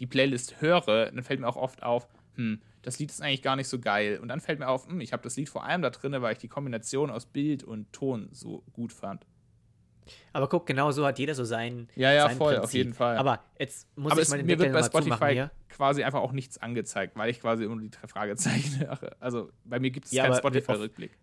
[0.00, 3.56] die Playlist höre, dann fällt mir auch oft auf, hm, das Lied ist eigentlich gar
[3.56, 4.18] nicht so geil.
[4.20, 6.32] Und dann fällt mir auf, hm, ich habe das Lied vor allem da drin, weil
[6.32, 9.24] ich die Kombination aus Bild und Ton so gut fand.
[10.32, 11.88] Aber guck, genau so hat jeder so sein.
[11.94, 12.64] Ja, ja, sein voll, Prinzip.
[12.64, 13.16] auf jeden Fall.
[13.18, 16.02] Aber jetzt muss Aber ich mal es, den mir Deckel wird bei mal Spotify quasi
[16.02, 19.16] einfach auch nichts angezeigt, weil ich quasi immer die drei Fragezeichen höre.
[19.20, 21.16] Also bei mir gibt es Ja, keinen Spotify-Rückblick.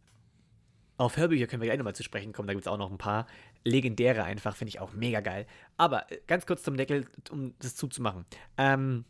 [1.00, 2.50] Auf Hörbücher können wir gleich nochmal zu sprechen kommen.
[2.50, 3.26] Da gibt es auch noch ein paar
[3.64, 5.48] legendäre einfach, finde ich auch mega geil.
[5.78, 8.26] Aber äh, ganz kurz zum Deckel, um das zuzumachen.
[8.58, 9.06] Ähm,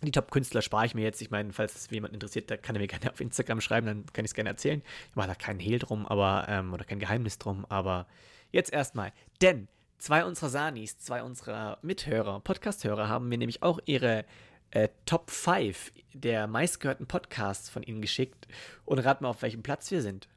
[0.00, 1.20] die Top-Künstler spare ich mir jetzt.
[1.20, 4.06] Ich meine, falls es jemand interessiert, da kann er mir gerne auf Instagram schreiben, dann
[4.12, 4.80] kann ich es gerne erzählen.
[5.10, 8.06] Ich mache da keinen Hehl drum, aber, ähm, oder kein Geheimnis drum, aber
[8.52, 9.12] jetzt erstmal.
[9.42, 9.66] Denn
[9.98, 14.24] zwei unserer Sanis, zwei unserer Mithörer, Podcast-Hörer haben mir nämlich auch ihre
[14.70, 18.46] äh, Top 5 der meistgehörten Podcasts von ihnen geschickt
[18.84, 20.28] und rat mal, auf welchem Platz wir sind.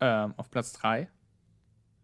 [0.00, 1.08] Ähm, auf Platz 3.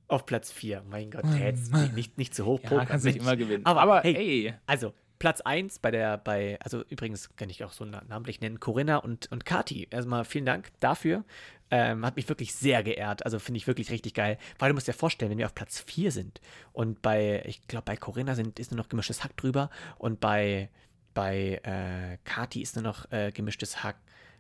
[0.09, 0.85] Auf Platz 4.
[0.89, 3.67] Mein Gott, jetzt nicht, nicht, zu hoch Ja, pokern, kannst nicht immer gewinnen.
[3.67, 4.15] Aber, Aber hey,
[4.47, 8.41] ey, Also, Platz 1 bei der, bei, also übrigens kann ich auch so na- namentlich
[8.41, 9.89] nennen, Corinna und, und Kati.
[9.91, 11.25] Erstmal vielen Dank dafür.
[11.71, 13.25] Ähm, hat mich wirklich sehr geehrt.
[13.25, 14.37] Also finde ich wirklich richtig geil.
[14.59, 16.41] Weil du musst dir vorstellen, wenn wir auf Platz 4 sind
[16.73, 20.69] und bei, ich glaube, bei Corinna sind, ist nur noch gemischtes Hack drüber und bei,
[21.15, 23.97] bei äh, Kati ist nur noch äh, gemischtes Hack.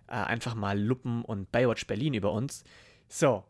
[0.08, 2.62] Äh, einfach mal Luppen und Baywatch Berlin über uns.
[3.08, 3.44] So,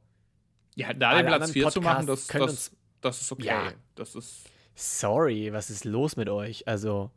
[0.74, 3.44] ja, da den Platz anderen 4 zu machen, das, das, uns- das ist okay.
[3.46, 3.72] Ja.
[3.94, 4.44] Das ist.
[4.74, 6.68] Sorry, was ist los mit euch?
[6.68, 7.10] Also,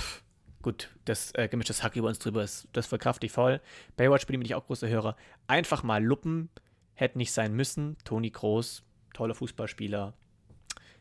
[0.00, 0.22] pff,
[0.60, 3.60] gut, das äh, gemischtes Hack über uns drüber ist, das verkraft ich voll.
[3.96, 5.16] Baywatch bin ich auch großer Hörer.
[5.46, 6.50] Einfach mal luppen,
[6.92, 7.96] hätte nicht sein müssen.
[8.04, 8.82] Toni Groß,
[9.14, 10.12] toller Fußballspieler.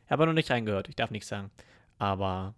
[0.10, 1.52] Habe noch nicht reingehört, ich darf nichts sagen.
[1.98, 2.56] Aber,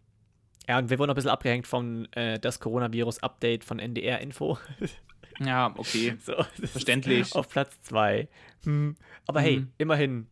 [0.68, 4.60] ja, und wir wurden ein bisschen abgehängt vom äh, das Coronavirus-Update von NDR Info.
[5.40, 6.16] Ja, okay.
[6.24, 6.34] so,
[6.66, 7.34] Verständlich.
[7.36, 8.28] Auf Platz 2.
[8.64, 8.96] Hm.
[9.28, 9.72] Aber hey, Hm.
[9.78, 10.28] immerhin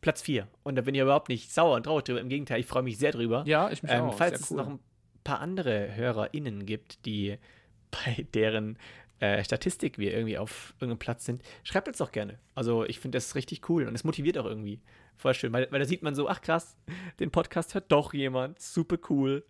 [0.00, 0.46] Platz 4.
[0.62, 2.20] Und da bin ich überhaupt nicht sauer und traurig drüber.
[2.20, 3.42] Im Gegenteil, ich freue mich sehr drüber.
[3.46, 4.16] Ja, ich mich Ähm, auch.
[4.16, 4.58] falls es cool.
[4.58, 4.78] noch ein
[5.24, 7.38] paar andere HörerInnen gibt, die
[7.90, 8.78] bei deren
[9.20, 12.38] äh, Statistik wir irgendwie auf irgendeinem Platz sind, schreibt uns doch gerne.
[12.54, 14.80] Also ich finde das richtig cool und es motiviert auch irgendwie.
[15.16, 16.76] Voll schön, weil, weil da sieht man so, ach krass,
[17.18, 19.44] den Podcast hört doch jemand, super cool.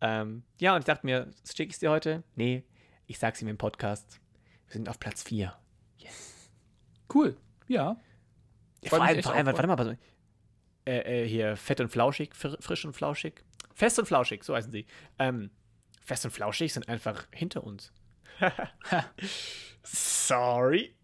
[0.00, 2.24] Ähm, ja, und ich dachte mir, schicke ich es dir heute?
[2.34, 2.64] Nee,
[3.06, 4.20] ich sag's ihm im Podcast.
[4.66, 5.54] Wir sind auf Platz 4.
[7.12, 7.36] Cool.
[7.68, 7.96] Ja.
[8.82, 9.98] Ja, vor allem, vor allem warte mal.
[10.84, 13.44] Äh, äh, hier, fett und flauschig, fr frisch und flauschig.
[13.74, 14.86] Fest und flauschig, so heißen sie.
[15.18, 15.50] Ähm,
[16.02, 17.92] fest und flauschig sind einfach hinter uns.
[19.82, 20.94] Sorry.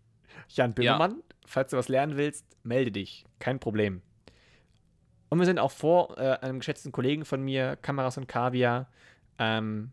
[0.48, 3.24] Jan Böhmermann, falls du was lernen willst, melde dich.
[3.38, 4.02] Kein Problem.
[5.28, 8.90] Und wir sind auch vor äh, einem geschätzten Kollegen von mir, Kameras und Kaviar.
[9.38, 9.92] Ähm,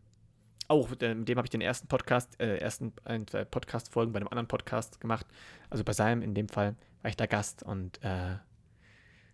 [0.67, 4.19] auch äh, mit dem habe ich den ersten Podcast, äh, ersten ein, zwei Podcast-Folgen bei
[4.19, 5.25] einem anderen Podcast gemacht.
[5.69, 8.37] Also bei seinem in dem Fall war ich da Gast und äh,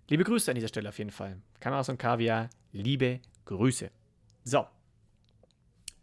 [0.10, 1.42] liebe Grüße an dieser Stelle auf jeden Fall.
[1.60, 3.90] Kameras und Kaviar, liebe Grüße.
[4.44, 4.68] So.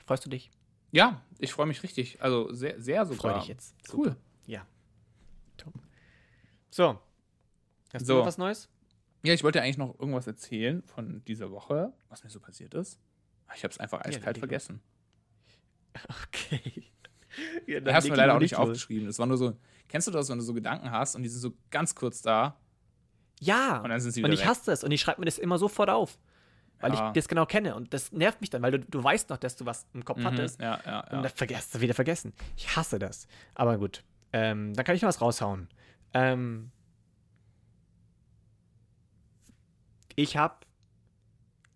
[0.06, 0.50] Freust du dich?
[0.90, 2.22] Ja, ich freue mich richtig.
[2.22, 3.32] Also sehr, sehr sogar.
[3.32, 3.76] Freu dich jetzt.
[3.92, 4.16] Cool.
[4.46, 4.66] Ja.
[5.58, 5.74] Top.
[6.70, 6.98] So.
[7.92, 8.14] Hast So.
[8.14, 8.68] du noch was Neues?
[9.22, 12.98] Ja, ich wollte eigentlich noch irgendwas erzählen von dieser Woche, was mir so passiert ist.
[13.54, 14.40] Ich habe es einfach eiskalt los.
[14.40, 14.80] vergessen.
[16.26, 16.84] Okay.
[17.66, 19.08] Ja, Da hast du mir leider auch nicht aufgeschrieben.
[19.08, 19.56] Es war nur so,
[19.88, 22.56] kennst du das, wenn du so Gedanken hast und die sind so ganz kurz da
[23.40, 23.78] Ja.
[23.80, 24.48] und dann sind sie Und wieder ich weg.
[24.48, 26.18] hasse das und ich schreibe mir das immer sofort auf.
[26.80, 27.08] Weil Ja.
[27.08, 27.74] ich das genau kenne.
[27.74, 30.18] Und das nervt mich dann, weil du, du weißt noch, dass du was im Kopf
[30.18, 30.60] Mhm, hattest.
[30.60, 31.22] Ja, ja, Und ja.
[31.22, 32.32] dann vergisst du wieder vergessen.
[32.56, 33.26] Ich hasse das.
[33.54, 34.04] Aber gut.
[34.32, 35.68] Ähm, dann kann ich noch was raushauen.
[36.14, 36.70] Ähm,
[40.16, 40.56] ich habe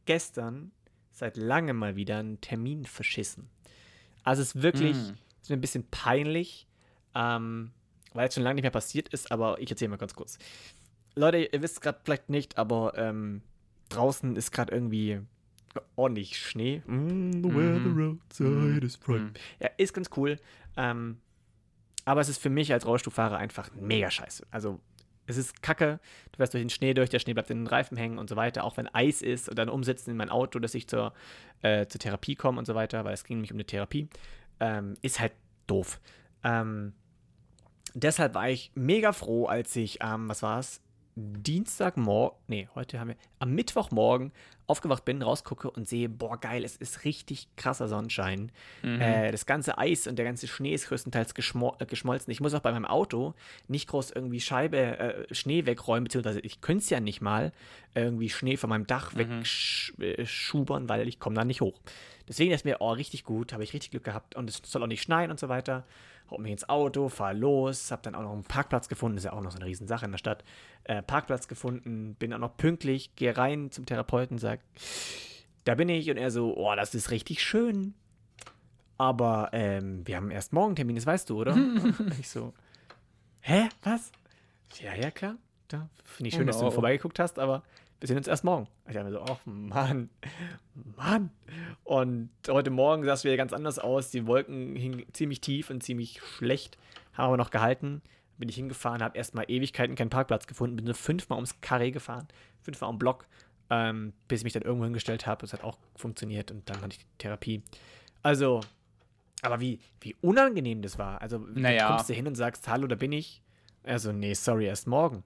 [0.04, 0.72] gestern
[1.10, 3.48] seit langem mal wieder einen Termin verschissen.
[4.24, 5.14] Also es ist wirklich Mm.
[5.40, 6.66] ist mir ein bisschen peinlich,
[7.14, 7.72] ähm,
[8.14, 10.38] weil es schon lange nicht mehr passiert ist, aber ich erzähle mal ganz kurz.
[11.14, 13.42] Leute, ihr wisst gerade vielleicht nicht, aber ähm,
[13.88, 15.20] draußen ist gerade irgendwie
[15.96, 16.82] ordentlich Schnee.
[16.86, 19.20] Mm, the weather outside is bright.
[19.22, 19.32] Mhm.
[19.60, 20.38] Ja, ist ganz cool.
[20.76, 21.18] Ähm,
[22.04, 24.46] aber es ist für mich als Rollstuhlfahrer einfach mega scheiße.
[24.50, 24.80] Also,
[25.26, 26.00] es ist kacke.
[26.32, 28.36] Du fährst durch den Schnee durch, der Schnee bleibt in den Reifen hängen und so
[28.36, 28.64] weiter.
[28.64, 31.12] Auch wenn Eis ist und dann umsetzen in mein Auto, dass ich zur,
[31.62, 34.08] äh, zur Therapie komme und so weiter, weil es ging nämlich um eine Therapie.
[34.60, 35.32] Ähm, ist halt
[35.66, 36.00] doof.
[36.44, 36.92] Ähm,
[37.94, 40.80] deshalb war ich mega froh, als ich am, was war es,
[41.14, 44.32] Dienstagmorgen, nee, heute haben wir, am Mittwochmorgen
[44.66, 48.50] aufgewacht bin, rausgucke und sehe, boah, geil, es ist richtig krasser Sonnenschein.
[48.82, 49.00] Mhm.
[49.00, 52.30] Äh, das ganze Eis und der ganze Schnee ist größtenteils äh, geschmolzen.
[52.30, 53.34] Ich muss auch bei meinem Auto
[53.68, 57.52] nicht groß irgendwie Scheibe, äh, Schnee wegräumen, beziehungsweise ich könnte es ja nicht mal
[57.94, 59.42] irgendwie Schnee von meinem Dach mhm.
[59.98, 61.78] wegschubern, weil ich komme da nicht hoch.
[62.26, 64.86] Deswegen ist mir, oh, richtig gut, habe ich richtig Glück gehabt und es soll auch
[64.86, 65.84] nicht schneien und so weiter
[66.32, 69.32] hau mich ins Auto, fahr los, hab dann auch noch einen Parkplatz gefunden, ist ja
[69.32, 70.44] auch noch so eine Riesensache in der Stadt.
[70.84, 74.60] Äh, Parkplatz gefunden, bin auch noch pünktlich, gehe rein zum Therapeuten, sag,
[75.64, 77.94] da bin ich und er so, oh, das ist richtig schön.
[78.98, 81.56] Aber ähm, wir haben erst morgen Termin, das weißt du, oder?
[82.20, 82.52] ich so,
[83.40, 84.12] hä, was?
[84.80, 85.36] Ja, ja, klar.
[85.68, 87.62] Da finde ich schön, oh, dass du vorbeigeguckt hast, aber
[88.02, 88.66] wir sehen uns erst morgen.
[88.88, 90.10] Ich dachte mir so, ach Mann,
[90.96, 91.30] Mann.
[91.84, 94.10] Und heute Morgen sah es wieder ganz anders aus.
[94.10, 96.78] Die Wolken hingen ziemlich tief und ziemlich schlecht.
[97.12, 98.02] Haben aber noch gehalten.
[98.38, 100.74] Bin ich hingefahren, habe erstmal Ewigkeiten keinen Parkplatz gefunden.
[100.74, 102.26] Bin so fünfmal ums Karree gefahren,
[102.60, 103.28] fünfmal am Block,
[103.70, 105.42] ähm, bis ich mich dann irgendwo hingestellt habe.
[105.42, 107.62] Das hat auch funktioniert und dann hatte ich die Therapie.
[108.24, 108.62] Also,
[109.42, 111.22] aber wie, wie unangenehm das war.
[111.22, 111.86] Also, naja.
[111.86, 113.42] du kommst du hin und sagst, hallo, da bin ich.
[113.84, 115.22] Also, nee, sorry, erst morgen.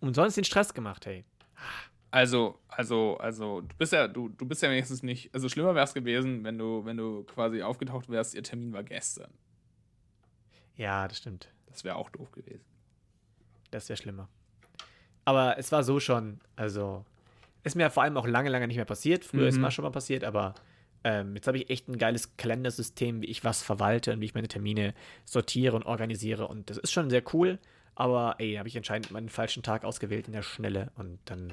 [0.00, 1.24] Umsonst den Stress gemacht, hey.
[2.10, 5.32] Also, also, also, du bist ja, du, du bist ja wenigstens nicht.
[5.32, 8.82] Also schlimmer wäre es gewesen, wenn du, wenn du quasi aufgetaucht wärst, ihr Termin war
[8.82, 9.30] gestern.
[10.76, 11.48] Ja, das stimmt.
[11.66, 12.64] Das wäre auch doof gewesen.
[13.70, 14.28] Das wäre schlimmer.
[15.24, 17.04] Aber es war so schon, also,
[17.62, 19.24] ist mir vor allem auch lange, lange nicht mehr passiert.
[19.24, 19.48] Früher mhm.
[19.48, 20.54] ist mal schon mal passiert, aber
[21.04, 24.34] ähm, jetzt habe ich echt ein geiles Kalendersystem, wie ich was verwalte und wie ich
[24.34, 24.94] meine Termine
[25.24, 26.48] sortiere und organisiere.
[26.48, 27.58] Und das ist schon sehr cool.
[27.94, 31.52] Aber ey, habe ich anscheinend meinen falschen Tag ausgewählt in der Schnelle und dann.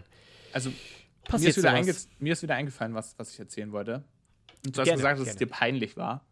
[0.54, 1.84] Also, mir ist, wieder
[2.20, 4.04] mir ist wieder eingefallen, was, was ich erzählen wollte.
[4.66, 5.30] Und du hast gesagt, dass gerne.
[5.30, 6.26] es dir peinlich war.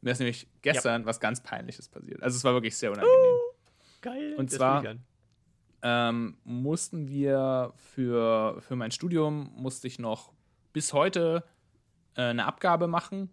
[0.00, 1.06] Mir ist nämlich gestern ja.
[1.06, 2.22] was ganz Peinliches passiert.
[2.22, 3.14] Also, es war wirklich sehr unangenehm.
[3.14, 4.34] Uh, geil.
[4.36, 4.84] Und zwar
[5.82, 10.32] ähm, mussten wir für, für mein Studium, musste ich noch
[10.72, 11.44] bis heute
[12.16, 13.30] äh, eine Abgabe machen.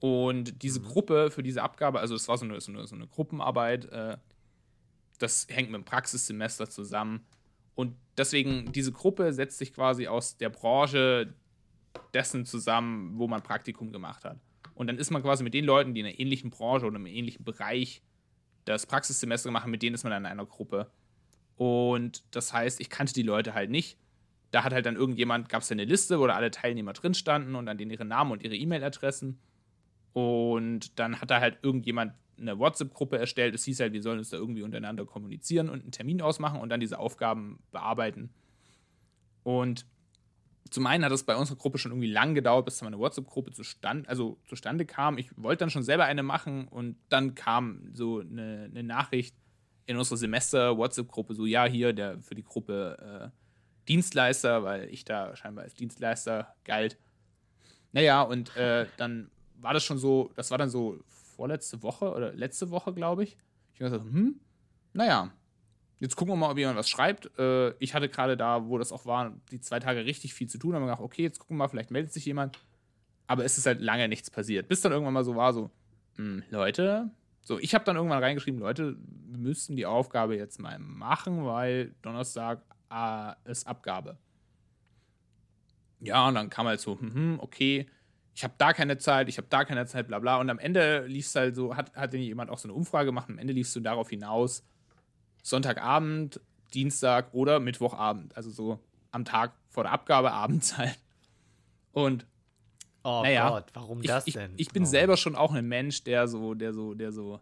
[0.00, 0.84] Und diese mhm.
[0.84, 4.16] Gruppe für diese Abgabe, also es war so eine, so eine, so eine Gruppenarbeit, äh,
[5.18, 7.26] das hängt mit dem Praxissemester zusammen.
[7.74, 11.34] Und deswegen, diese Gruppe setzt sich quasi aus der Branche
[12.12, 14.38] dessen zusammen, wo man Praktikum gemacht hat.
[14.74, 17.06] Und dann ist man quasi mit den Leuten, die in einer ähnlichen Branche oder im
[17.06, 18.02] ähnlichen Bereich
[18.64, 20.90] das Praxissemester machen, mit denen ist man dann in einer Gruppe.
[21.56, 23.98] Und das heißt, ich kannte die Leute halt nicht.
[24.50, 27.54] Da hat halt dann irgendjemand, gab es eine Liste, wo da alle Teilnehmer drin standen
[27.54, 29.38] und dann denen ihre Namen und ihre E-Mail-Adressen.
[30.14, 33.54] Und dann hat da halt irgendjemand eine WhatsApp-Gruppe erstellt.
[33.54, 36.68] Es hieß halt, wir sollen uns da irgendwie untereinander kommunizieren und einen Termin ausmachen und
[36.70, 38.30] dann diese Aufgaben bearbeiten.
[39.42, 39.86] Und
[40.70, 44.08] zum einen hat es bei unserer Gruppe schon irgendwie lang gedauert, bis meine WhatsApp-Gruppe zustand,
[44.08, 45.18] also zustande kam.
[45.18, 49.36] Ich wollte dann schon selber eine machen und dann kam so eine, eine Nachricht
[49.86, 53.38] in unserer Semester-WhatsApp-Gruppe, so ja, hier der für die Gruppe äh,
[53.88, 56.98] Dienstleister, weil ich da scheinbar als Dienstleister galt.
[57.92, 60.98] Naja, und äh, dann war das schon so, das war dann so
[61.36, 63.36] vorletzte Woche oder letzte Woche, glaube ich.
[63.74, 64.40] Ich habe gesagt, hm,
[64.92, 65.32] naja,
[66.00, 67.30] jetzt gucken wir mal, ob jemand was schreibt.
[67.38, 70.58] Äh, ich hatte gerade da, wo das auch war, die zwei Tage richtig viel zu
[70.58, 70.74] tun.
[70.74, 72.58] Haben gedacht, okay, jetzt gucken wir mal, vielleicht meldet sich jemand.
[73.26, 74.68] Aber es ist halt lange nichts passiert.
[74.68, 75.70] Bis dann irgendwann mal so war, so,
[76.16, 77.10] hm, Leute,
[77.42, 81.94] so, ich habe dann irgendwann reingeschrieben, Leute, wir müssten die Aufgabe jetzt mal machen, weil
[82.02, 84.18] Donnerstag äh, ist Abgabe.
[86.00, 87.86] Ja, und dann kam halt so, hm, hm okay,
[88.34, 90.38] ich habe da keine Zeit, ich habe da keine Zeit, bla bla.
[90.38, 93.28] Und am Ende lief es halt so, hat, hat jemand auch so eine Umfrage gemacht,
[93.28, 94.64] am Ende liefst du darauf hinaus,
[95.42, 96.40] Sonntagabend,
[96.72, 98.36] Dienstag oder Mittwochabend.
[98.36, 98.80] Also so
[99.12, 100.98] am Tag vor der Abgabe abends halt.
[101.92, 102.26] Und
[103.04, 104.54] oh naja, Gott, warum ich, das denn?
[104.56, 104.86] Ich, ich bin oh.
[104.86, 107.38] selber schon auch ein Mensch, der so, der so, der so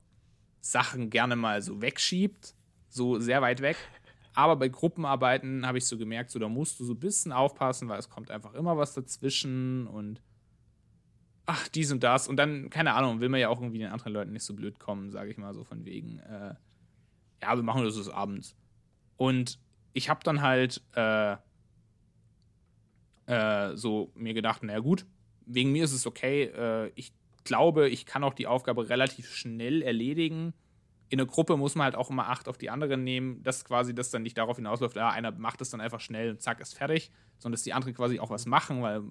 [0.61, 2.55] Sachen gerne mal so wegschiebt,
[2.90, 3.76] so sehr weit weg.
[4.35, 7.88] Aber bei Gruppenarbeiten habe ich so gemerkt, so da musst du so ein bisschen aufpassen,
[7.88, 10.20] weil es kommt einfach immer was dazwischen und
[11.46, 12.28] ach, dies und das.
[12.28, 14.78] Und dann, keine Ahnung, will man ja auch irgendwie den anderen Leuten nicht so blöd
[14.78, 16.55] kommen, sage ich mal so von wegen, äh,
[17.42, 18.57] ja, wir machen das bis abends.
[19.16, 19.59] Und
[19.92, 21.37] ich habe dann halt äh,
[23.26, 25.07] äh, so mir gedacht, naja gut,
[25.46, 26.44] wegen mir ist es okay.
[26.44, 27.12] Äh, ich
[27.44, 30.55] glaube, ich kann auch die Aufgabe relativ schnell erledigen.
[31.12, 33.94] In der Gruppe muss man halt auch immer Acht auf die anderen nehmen, dass quasi
[33.94, 36.72] das dann nicht darauf hinausläuft, ja, einer macht es dann einfach schnell und zack, ist
[36.72, 39.03] fertig, sondern dass die anderen quasi auch was machen, weil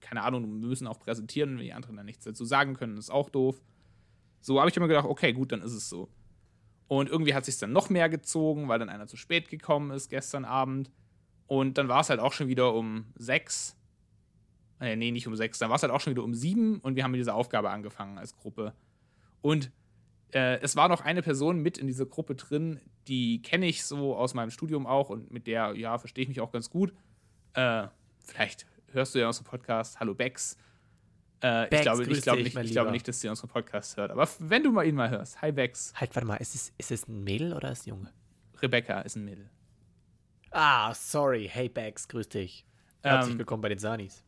[0.00, 3.10] keine Ahnung, wir müssen auch präsentieren, wenn die anderen dann nichts dazu sagen können, ist
[3.10, 3.60] auch doof.
[4.40, 6.08] So habe ich immer gedacht, okay, gut, dann ist es so.
[6.88, 10.08] Und irgendwie hat sich dann noch mehr gezogen, weil dann einer zu spät gekommen ist
[10.08, 10.90] gestern Abend.
[11.48, 13.76] Und dann war es halt auch schon wieder um sechs.
[14.80, 15.58] Äh, nee, nicht um sechs.
[15.58, 17.68] Dann war es halt auch schon wieder um sieben und wir haben mit dieser Aufgabe
[17.68, 18.72] angefangen als Gruppe.
[19.42, 19.70] Und
[20.32, 24.16] äh, es war noch eine Person mit in dieser Gruppe drin, die kenne ich so
[24.16, 26.92] aus meinem Studium auch und mit der, ja, verstehe ich mich auch ganz gut.
[27.54, 27.86] Äh,
[28.24, 30.00] vielleicht hörst du ja unseren Podcast.
[30.00, 30.56] Hallo Bex.
[31.40, 34.10] Äh, Bex, ich, glaube, ich, glaube nicht, ich glaube nicht, dass sie unseren Podcast hört.
[34.10, 35.92] Aber wenn du mal ihn mal hörst, hi Bex.
[35.96, 38.12] Halt, warte mal, ist es, ist es ein Mädel oder ist es ein Junge?
[38.60, 39.50] Rebecca ist ein Mädel.
[40.50, 41.48] Ah, sorry.
[41.50, 42.64] Hey, Bags, grüß dich.
[43.02, 44.22] Herzlich Ähm, willkommen bei den Sanis.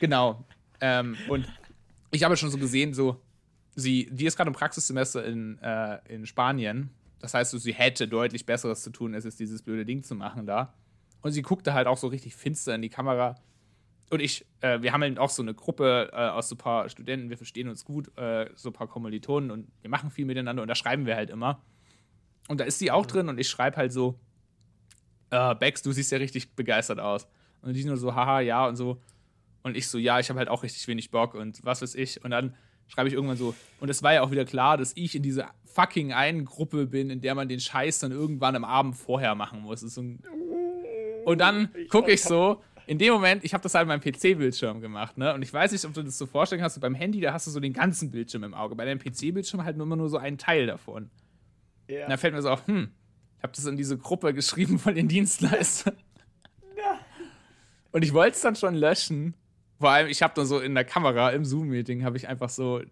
[0.00, 0.44] Genau.
[0.80, 1.46] ähm, und
[2.10, 3.20] ich habe schon so gesehen, so,
[3.80, 6.90] sie, die ist gerade im Praxissemester in, äh, in Spanien.
[7.20, 10.46] Das heißt, sie hätte deutlich Besseres zu tun, als jetzt dieses blöde Ding zu machen
[10.46, 10.74] da.
[11.22, 13.36] Und sie guckte halt auch so richtig finster in die Kamera.
[14.10, 16.88] Und ich, äh, wir haben halt auch so eine Gruppe äh, aus so ein paar
[16.88, 20.62] Studenten, wir verstehen uns gut, äh, so ein paar Kommilitonen und wir machen viel miteinander
[20.62, 21.62] und da schreiben wir halt immer.
[22.48, 24.18] Und da ist sie auch drin und ich schreibe halt so,
[25.30, 27.28] äh, Bex, du siehst ja richtig begeistert aus.
[27.62, 29.00] Und die nur so, haha, ja und so.
[29.62, 32.24] Und ich so, ja, ich habe halt auch richtig wenig Bock und was weiß ich.
[32.24, 32.56] Und dann
[32.90, 35.50] schreibe ich irgendwann so, und es war ja auch wieder klar, dass ich in dieser
[35.64, 39.62] fucking einen Gruppe bin, in der man den Scheiß dann irgendwann am Abend vorher machen
[39.62, 39.80] muss.
[39.80, 40.22] Das ist so ein
[41.24, 45.16] und dann gucke ich so, in dem Moment, ich habe das halt meinem PC-Bildschirm gemacht,
[45.16, 45.32] ne?
[45.34, 47.50] Und ich weiß nicht, ob du das so vorstellen kannst, beim Handy, da hast du
[47.50, 48.74] so den ganzen Bildschirm im Auge.
[48.74, 51.10] Bei deinem PC-Bildschirm halt nur immer nur so einen Teil davon.
[51.88, 52.04] Ja.
[52.04, 52.90] Und dann fällt mir so auf, hm,
[53.36, 55.96] ich habe das in diese Gruppe geschrieben von den Dienstleistern.
[57.92, 59.34] Und ich wollte es dann schon löschen.
[59.80, 62.82] Vor allem, ich habe dann so in der Kamera, im Zoom-Meeting, habe ich einfach so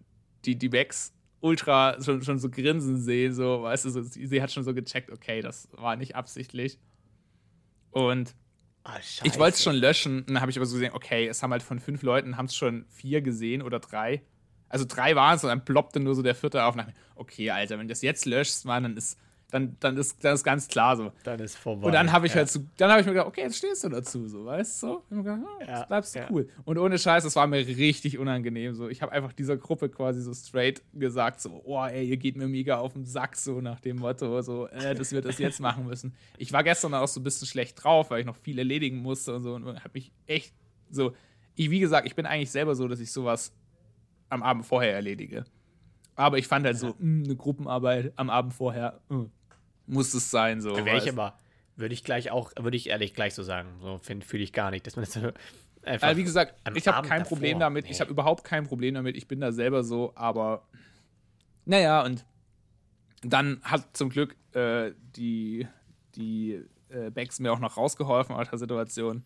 [0.43, 4.41] die, die Backs ultra schon, schon so grinsen sehen, so, weißt du, so, sie, sie
[4.41, 6.79] hat schon so gecheckt, okay, das war nicht absichtlich.
[7.91, 8.35] Und
[8.83, 11.43] Ah, ich wollte es schon löschen, und dann habe ich aber so gesehen, okay, es
[11.43, 14.23] haben halt von fünf Leuten, haben es schon vier gesehen oder drei.
[14.67, 16.75] Also drei waren es und dann ploppte nur so der vierte auf.
[16.75, 19.19] Mir, okay, Alter, wenn du das jetzt löschst, Mann, dann ist,
[19.51, 21.11] dann, dann ist, dann ist ganz klar so.
[21.23, 21.87] Dann ist vorbei.
[21.87, 22.39] Und dann habe ich ja.
[22.39, 24.87] halt so, dann habe ich mir gedacht, okay, jetzt stehst du dazu, so, weißt du?
[24.87, 25.03] So.
[25.09, 26.27] Ich gedacht, ah, Ja, bleibst du ja.
[26.29, 26.47] cool.
[26.65, 28.73] Und ohne Scheiß, das war mir richtig unangenehm.
[28.73, 32.37] So, ich habe einfach dieser Gruppe quasi so straight gesagt, so, oh, ey, ihr geht
[32.37, 35.59] mir mega auf den Sack, so nach dem Motto, so, äh, dass wir das jetzt
[35.59, 36.13] machen müssen.
[36.37, 39.35] Ich war gestern auch so ein bisschen schlecht drauf, weil ich noch viel erledigen musste
[39.35, 40.53] und so und habe mich echt
[40.91, 41.13] so,
[41.55, 43.53] ich, wie gesagt, ich bin eigentlich selber so, dass ich sowas
[44.29, 45.45] am Abend vorher erledige.
[46.15, 49.25] Aber ich fand halt so, mh, eine Gruppenarbeit am Abend vorher, mh,
[49.89, 50.75] muss es sein, so.
[50.75, 51.37] Wäre ich weißt- aber,
[51.75, 53.69] würde ich gleich auch, würde ich ehrlich gleich so sagen.
[53.81, 55.31] So fühle ich gar nicht, dass man das so
[55.83, 56.07] einfach.
[56.07, 57.85] Also wie gesagt, ich habe kein davor, Problem damit.
[57.85, 57.99] Ich nee.
[57.99, 59.15] habe überhaupt kein Problem damit.
[59.15, 60.63] Ich bin da selber so, aber
[61.65, 62.25] naja, und
[63.21, 65.67] dann hat zum Glück äh, die,
[66.15, 69.23] die äh, Bex mir auch noch rausgeholfen aus der Situation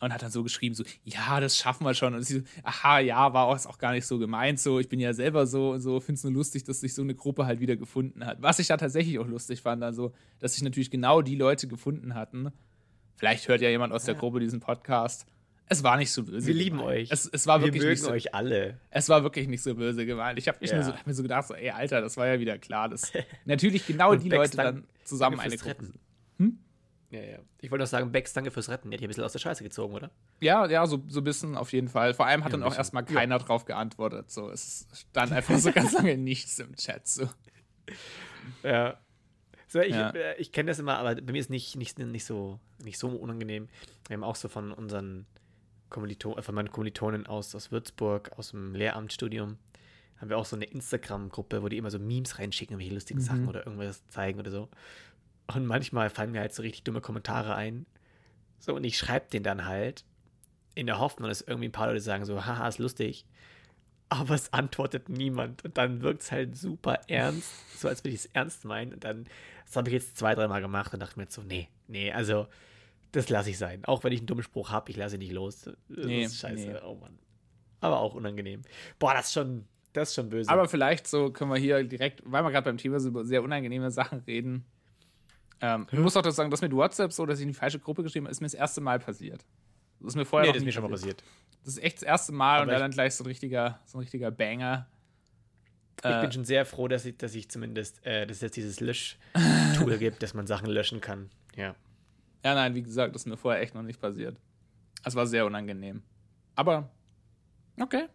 [0.00, 2.14] und hat dann so geschrieben, so, ja, das schaffen wir schon.
[2.14, 4.98] Und sie so, aha, ja, war auch, auch gar nicht so gemeint, so, ich bin
[4.98, 7.60] ja selber so und so, finde es nur lustig, dass sich so eine Gruppe halt
[7.60, 8.40] wieder gefunden hat.
[8.40, 12.14] Was ich da tatsächlich auch lustig fand, also, dass sich natürlich genau die Leute gefunden
[12.14, 12.50] hatten.
[13.16, 15.26] Vielleicht hört ja jemand aus der Gruppe diesen Podcast.
[15.66, 16.46] Es war nicht so böse.
[16.46, 16.96] Wir lieben gemeint.
[16.98, 17.10] euch.
[17.12, 18.80] Es, es war wir wirklich mögen nicht so, euch alle.
[18.90, 20.38] es war wirklich nicht so böse gemeint.
[20.38, 20.82] Ich habe Ja.
[20.82, 23.12] so, hab mir so gedacht, so, ey, Alter, das war ja wieder klar, dass
[23.44, 25.84] natürlich genau die Leute dann zusammen eine Gruppe
[26.38, 26.58] sind.
[27.10, 27.38] Ja, ja.
[27.60, 28.90] Ich wollte auch sagen, Bex, danke fürs Retten.
[28.90, 30.10] Der hat hier ein bisschen aus der Scheiße gezogen, oder?
[30.40, 32.14] Ja, ja, so, so ein bisschen auf jeden Fall.
[32.14, 34.30] Vor allem hat Ja, dann auch erstmal keiner drauf geantwortet.
[34.30, 37.08] So, es stand einfach so ganz lange nichts im Chat.
[37.08, 37.28] So.
[38.62, 38.98] Ja.
[39.66, 40.10] So, ich, Ja.
[40.10, 43.08] äh, ich kenne das immer, aber bei mir ist nicht, nicht, nicht, so, nicht so
[43.08, 43.68] unangenehm.
[44.08, 45.26] Wir haben auch so von unseren
[45.90, 49.58] Kommilitonen, äh, von meinen Kommilitonen aus, aus Würzburg, aus dem Lehramtsstudium,
[50.18, 53.48] haben wir auch so eine Instagram-Gruppe, wo die immer so Memes reinschicken, irgendwelche lustigen Sachen
[53.48, 54.68] oder irgendwas zeigen oder so.
[55.56, 57.86] Und manchmal fallen mir halt so richtig dumme Kommentare ein.
[58.58, 60.04] So, und ich schreibe den dann halt
[60.74, 63.24] in der Hoffnung, dass irgendwie ein paar Leute sagen so, haha, ist lustig.
[64.08, 65.64] Aber es antwortet niemand.
[65.64, 68.92] Und dann wirkt es halt super ernst, so als würde ich es ernst meinen.
[68.94, 69.26] Und dann,
[69.66, 72.46] das habe ich jetzt zwei, dreimal gemacht und dachte mir jetzt so, nee, nee, also
[73.12, 73.84] das lasse ich sein.
[73.84, 75.62] Auch wenn ich einen dummen Spruch habe, ich lasse ihn nicht los.
[75.62, 76.68] Das Nee, ist scheiße.
[76.68, 76.78] nee.
[76.84, 77.18] Oh Mann.
[77.80, 78.62] Aber auch unangenehm.
[78.98, 80.50] Boah, das ist schon, das ist schon böse.
[80.50, 83.42] Aber vielleicht so können wir hier direkt, weil wir gerade beim Thema so über sehr
[83.42, 84.64] unangenehme Sachen reden.
[85.60, 87.78] Ähm, Ich muss auch das sagen, das mit WhatsApp so, dass ich in die falsche
[87.78, 89.44] Gruppe geschrieben habe, ist mir das erste Mal passiert.
[90.00, 91.22] Das ist mir vorher nee, das ist mir schon mal passiert.
[91.64, 94.00] Das ist echt das erste Mal Aber und dann gleich so ein richtiger, so ein
[94.00, 94.88] richtiger Banger.
[95.98, 98.56] Ich Äh, bin schon sehr froh, dass ich, dass ich zumindest, äh, dass es jetzt
[98.56, 101.28] dieses Lösch-Tool gibt, dass man Sachen löschen kann.
[101.56, 101.74] Ja.
[102.42, 104.38] Ja, nein, wie gesagt, das ist mir vorher echt noch nicht passiert.
[105.04, 106.02] Es war sehr unangenehm.
[106.54, 106.88] Aber,
[107.78, 108.06] okay.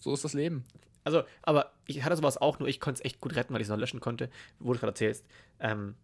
[0.00, 0.64] So ist das Leben.
[1.04, 3.66] Also, aber ich hatte sowas auch, nur ich konnte es echt gut retten, weil ich
[3.66, 4.28] es noch löschen konnte,
[4.58, 5.24] wo du gerade erzählst.
[5.60, 5.94] Ähm,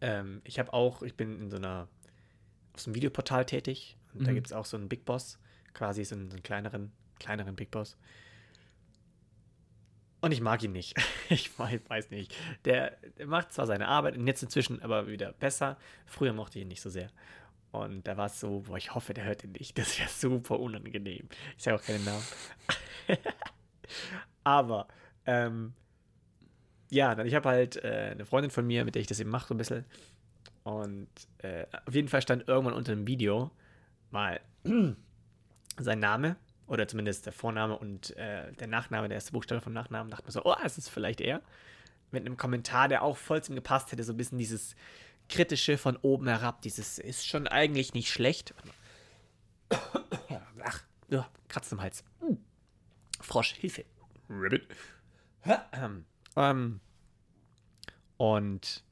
[0.00, 1.88] ähm, ich habe auch, ich bin in so einer,
[2.74, 4.36] auf so einem Videoportal tätig und da Mhm.
[4.36, 5.38] gibt es auch so einen Big Boss,
[5.74, 7.96] quasi so einen, so einen kleineren, kleineren Big Boss.
[10.20, 10.94] Und ich mag ihn nicht.
[11.30, 12.34] Ich wei- weiß nicht.
[12.64, 15.76] Der, der macht zwar seine Arbeit, jetzt inzwischen aber wieder besser.
[16.06, 17.10] Früher mochte ich ihn nicht so sehr.
[17.70, 19.76] Und da war es so, boah, ich hoffe, der hört ihn nicht.
[19.76, 21.28] Das wäre super unangenehm.
[21.58, 22.24] Ich sage auch keinen Namen.
[24.44, 24.88] aber
[25.26, 25.74] ähm,
[26.90, 29.30] ja, dann ich habe halt äh, eine Freundin von mir, mit der ich das eben
[29.30, 29.84] mache, so ein bisschen.
[30.64, 31.08] Und
[31.38, 33.50] äh, auf jeden Fall stand irgendwann unter dem Video
[34.10, 34.40] mal
[35.78, 36.36] sein Name
[36.66, 40.10] oder zumindest der Vorname und äh, der Nachname, der erste Buchstabe vom Nachnamen.
[40.10, 41.42] Dachte mir so, oh, ist das vielleicht er?
[42.10, 44.76] Mit einem Kommentar, der auch voll zum gepasst hätte, so ein bisschen dieses
[45.28, 48.54] kritische von oben herab, dieses ist schon eigentlich nicht schlecht.
[49.70, 52.02] Ach, ja, kratzt im Hals.
[53.20, 53.84] Frosch, Hilfe.
[54.30, 54.66] Ribbit.
[56.38, 56.80] Ähm,
[58.16, 58.84] und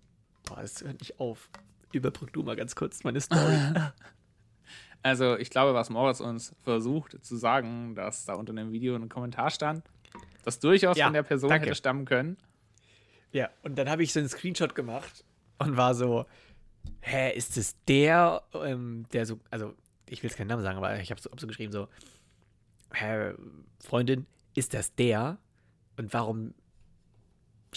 [0.44, 1.48] boah, das hört nicht auf.
[1.92, 3.56] Überbrück du mal ganz kurz meine Story.
[5.02, 9.08] Also, ich glaube, was Moritz uns versucht zu sagen, dass da unter dem Video ein
[9.08, 9.84] Kommentar stand,
[10.42, 11.66] das durchaus Ja, von der Person danke.
[11.66, 12.36] hätte stammen können.
[13.30, 15.24] Ja, und dann habe ich so einen Screenshot gemacht
[15.58, 16.26] und war so,
[17.02, 19.74] hä, ist es der, ähm, der so, also
[20.08, 21.86] ich will jetzt keinen Namen sagen, aber ich habe so, hab so geschrieben, so,
[22.92, 23.34] hä,
[23.78, 24.26] Freundin,
[24.56, 25.38] ist das der?
[25.96, 26.52] Und warum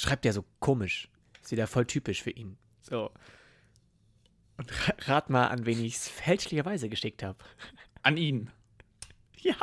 [0.01, 1.09] schreibt der so komisch?
[1.41, 2.57] Ist wieder voll typisch für ihn.
[2.81, 3.11] So.
[4.57, 7.37] Und ra- rat mal, an wen ich es fälschlicherweise geschickt habe.
[8.03, 8.49] An ihn.
[9.37, 9.55] Ja.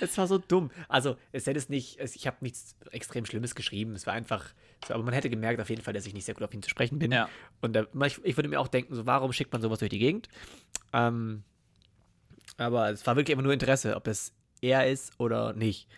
[0.00, 0.70] Es war so dumm.
[0.88, 3.94] Also, es hätte es nicht, es, ich habe nichts extrem Schlimmes geschrieben.
[3.94, 4.54] Es war einfach,
[4.86, 6.62] so, aber man hätte gemerkt auf jeden Fall, dass ich nicht sehr gut auf ihn
[6.62, 7.12] zu sprechen bin.
[7.12, 7.28] Ja.
[7.60, 9.98] Und da, ich, ich würde mir auch denken, so, warum schickt man sowas durch die
[9.98, 10.28] Gegend?
[10.92, 11.42] Ähm,
[12.56, 14.32] aber es war wirklich immer nur Interesse, ob es
[14.62, 15.88] er ist oder nicht.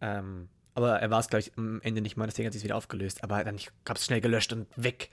[0.00, 2.76] Ähm, aber er war es, glaube ich, am Ende nicht mal, deswegen hat sich wieder
[2.76, 3.22] aufgelöst.
[3.24, 5.10] Aber dann, ich habe es schnell gelöscht und weg.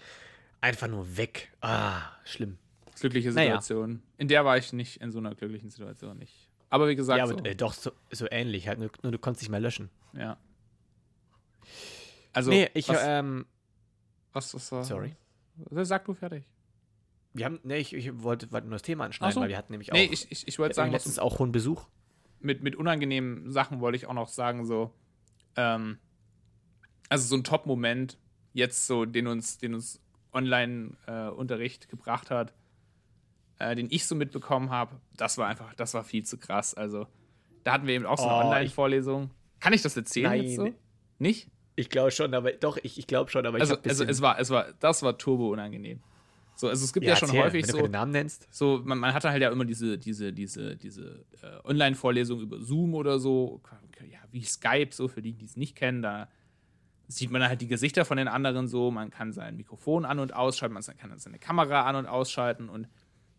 [0.62, 1.52] Einfach nur weg.
[1.62, 2.58] Ah, schlimm.
[3.00, 3.62] Glückliche Naja.
[3.62, 4.02] Situation.
[4.18, 6.50] In der war ich nicht in so einer glücklichen Situation nicht.
[6.70, 8.68] Aber wie gesagt, ja, aber so, äh, doch so, so ähnlich.
[8.68, 9.90] Halt, nur, nur du konntest nicht mehr löschen.
[10.14, 10.38] ja.
[12.34, 13.46] Also, nee, ich, was, ähm,
[14.32, 14.84] was, was war?
[14.84, 15.16] sorry.
[15.72, 16.46] Sag du fertig.
[17.34, 19.42] Wir haben, nee, ich, ich wollte, wollte nur das Thema anschneiden, so.
[19.42, 21.88] weil wir hatten nämlich auch, Nee, ich, ich, ich wollte sagen, letztens auch hohen Besuch.
[22.40, 24.94] mit, mit unangenehmen Sachen wollte ich auch noch sagen, so,
[25.58, 25.98] ähm,
[27.10, 28.18] also so ein Top-Moment
[28.54, 30.02] jetzt so, den uns, den uns
[30.34, 32.54] Online-Unterricht gebracht hat,
[33.60, 36.74] äh, den ich so mitbekommen habe, das war einfach, das war viel zu krass.
[36.74, 37.08] Also,
[37.64, 39.32] da hatten wir eben auch so eine Oh, Online-Vorlesung.
[39.60, 40.64] Kann ich das erzählen jetzt so?
[40.64, 40.76] Nein.
[41.20, 41.50] Nicht?
[41.76, 44.22] Ich glaube schon, aber doch, ich, ich glaube schon, aber Also, ich also bisschen- es
[44.22, 46.02] war, es war, das war turbo unangenehm.
[46.58, 48.48] So, also es gibt ja, schon erzähl, häufig wenn du so, Namen nennst.
[48.52, 52.96] so man, man hatte halt ja immer diese, diese, diese, diese äh, Online-Vorlesung über Zoom
[52.96, 53.62] oder so,
[54.12, 56.28] ja, wie Skype, so für die, die es nicht kennen, da
[57.08, 60.34] sieht man halt die Gesichter von den anderen so, man kann sein Mikrofon an- und
[60.34, 62.88] ausschalten, man kann seine Kamera an- und ausschalten und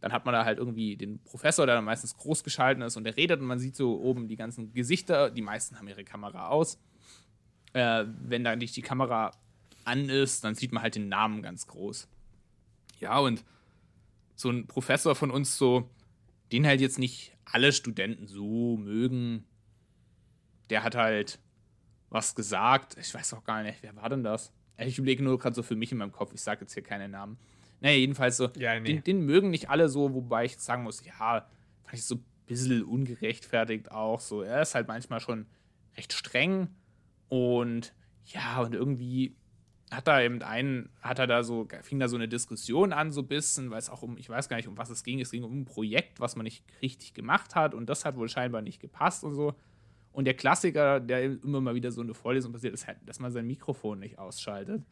[0.00, 3.02] dann hat man da halt irgendwie den Professor, der dann meistens groß geschalten ist und
[3.02, 6.50] der redet und man sieht so oben die ganzen Gesichter, die meisten haben ihre Kamera
[6.50, 6.80] aus.
[7.72, 9.32] Äh, wenn dann nicht die Kamera
[9.84, 12.08] an ist, dann sieht man halt den Namen ganz groß.
[12.98, 13.44] Ja, und
[14.34, 15.90] so ein Professor von uns so,
[16.52, 19.44] den halt jetzt nicht alle Studenten so mögen,
[20.70, 21.38] der hat halt
[22.10, 22.96] was gesagt.
[22.98, 24.52] Ich weiß auch gar nicht, wer war denn das?
[24.78, 27.08] Ich überlege nur gerade so für mich in meinem Kopf, ich sage jetzt hier keine
[27.08, 27.38] Namen.
[27.80, 28.94] Naja, jedenfalls so, Ja, nee.
[28.94, 31.46] den, den mögen nicht alle so, wobei ich sagen muss, ja,
[31.82, 34.20] fand ich so ein bisschen ungerechtfertigt auch.
[34.20, 35.46] So, er ist halt manchmal schon
[35.96, 36.68] recht streng
[37.28, 37.92] und
[38.26, 39.36] ja, und irgendwie
[39.90, 43.22] hat da eben einen, hat er da so, fing da so eine Diskussion an, so
[43.22, 45.20] ein bisschen, weil es auch um, ich weiß gar nicht, um was es ging.
[45.20, 48.28] Es ging um ein Projekt, was man nicht richtig gemacht hat und das hat wohl
[48.28, 49.54] scheinbar nicht gepasst und so.
[50.12, 53.30] Und der Klassiker, der immer mal wieder so eine Vorlesung passiert, ist halt, dass man
[53.30, 54.82] sein Mikrofon nicht ausschaltet.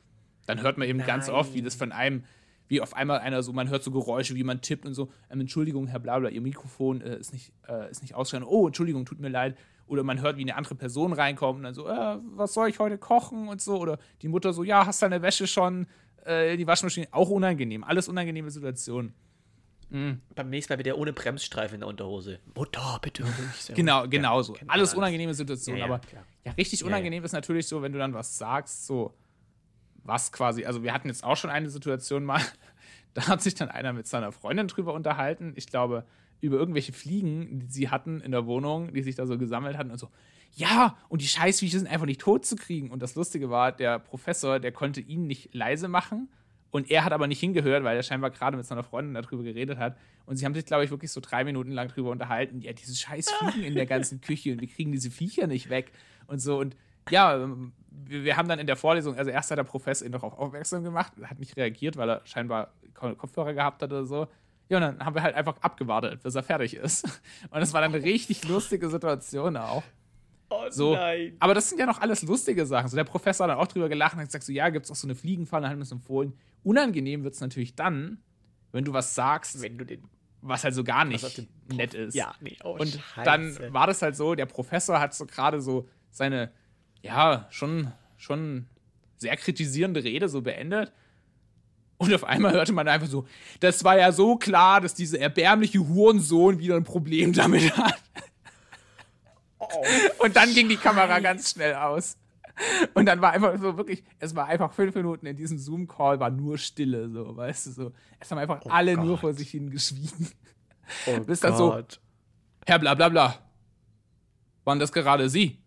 [0.47, 2.24] Dann hört man eben ganz oft, wie das von einem,
[2.68, 5.40] wie auf einmal einer so, man hört so Geräusche, wie man tippt und so, ähm,
[5.40, 8.49] Entschuldigung, Herr Blabla, Ihr Mikrofon äh, ist nicht, äh, ist nicht ausgeschaltet.
[8.49, 9.57] Oh, Entschuldigung, tut mir leid.
[9.87, 12.78] Oder man hört, wie eine andere Person reinkommt und dann so, äh, was soll ich
[12.78, 13.78] heute kochen und so.
[13.78, 15.87] Oder die Mutter so, ja, hast deine Wäsche schon,
[16.24, 17.84] äh, die Waschmaschine, auch unangenehm.
[17.84, 19.14] Alles unangenehme Situationen.
[19.89, 22.41] Beim nächsten Mal wieder ohne Bremsstreifen in der Unterhose.
[22.55, 23.24] Mutter, bitte
[23.57, 23.74] sein.
[23.76, 24.55] Genau, genau so.
[24.55, 25.78] man Alles unangenehme Situationen.
[25.78, 26.24] Ja, ja, aber klar.
[26.45, 29.14] ja, richtig Ja, unangenehm ist natürlich so, wenn du dann was sagst, so
[30.03, 32.41] was quasi, also wir hatten jetzt auch schon eine Situation mal,
[33.14, 35.53] da hat sich dann einer mit seiner Freundin drüber unterhalten.
[35.55, 36.05] Ich glaube,
[36.41, 39.91] über irgendwelche Fliegen, die sie hatten in der Wohnung, die sich da so gesammelt hatten
[39.91, 40.11] und so.
[40.53, 42.91] Ja, und die Scheißviecher sind einfach nicht tot zu kriegen.
[42.91, 46.28] Und das Lustige war, der Professor, der konnte ihn nicht leise machen.
[46.70, 49.78] Und er hat aber nicht hingehört, weil er scheinbar gerade mit seiner Freundin darüber geredet
[49.78, 49.97] hat.
[50.26, 52.61] Und sie haben sich, glaube ich, wirklich so drei Minuten lang drüber unterhalten.
[52.61, 55.93] Ja, diese scheiß Fliegen in der ganzen Küche und wir kriegen diese Viecher nicht weg
[56.26, 56.59] und so.
[56.59, 56.76] Und
[57.11, 57.49] ja,
[57.91, 61.12] wir, haben dann in der Vorlesung, also erst hat der Professor ihn darauf aufmerksam gemacht,
[61.22, 64.26] hat nicht reagiert, weil er scheinbar Ko- Kopfhörer gehabt hat oder so.
[64.69, 67.05] Ja, und dann haben wir halt einfach abgewartet, bis er fertig ist.
[67.51, 69.85] Und es war dann eine richtig lustige Situation auch.
[70.51, 70.95] Oh So.
[70.95, 71.37] nein.
[71.39, 72.89] Aber das sind ja noch alles lustige Sachen.
[72.89, 74.91] So, der Professor hat dann auch drüber gelacht und hat gesagt: so, Ja, gibt es
[74.91, 76.33] auch so eine Fliegenfalle, hat das empfohlen.
[76.64, 78.19] Unangenehm wird es natürlich dann,
[78.73, 80.03] wenn du was sagst, Wenn du den.
[80.43, 82.14] was halt so gar nicht nett ist.
[82.14, 83.25] Ja, nee, oh, Und Scheiße.
[83.25, 86.51] dann war das halt so, der Professor hat so gerade so seine,
[87.03, 88.67] ja, schon, schon
[89.17, 90.93] sehr kritisierende Rede so beendet.
[91.99, 93.26] Und auf einmal hörte man einfach so,
[93.61, 98.03] das war ja so klar, dass dieser erbärmliche Hurensohn wieder ein Problem damit hat.
[99.59, 99.66] Oh,
[100.18, 102.18] und dann ging die Kamera ganz schnell aus.
[102.94, 106.30] Und dann war einfach so wirklich, es war einfach fünf Minuten in diesem Zoom-Call, war
[106.30, 107.92] nur Stille, so, weißt du, so.
[108.18, 109.05] Es haben einfach oh alle Gott.
[109.05, 110.30] nur vor sich hingeschwiegen.
[111.07, 111.82] Oh Bis dann so,
[112.66, 113.38] Herr Blablabla,
[114.64, 115.59] waren das gerade Sie?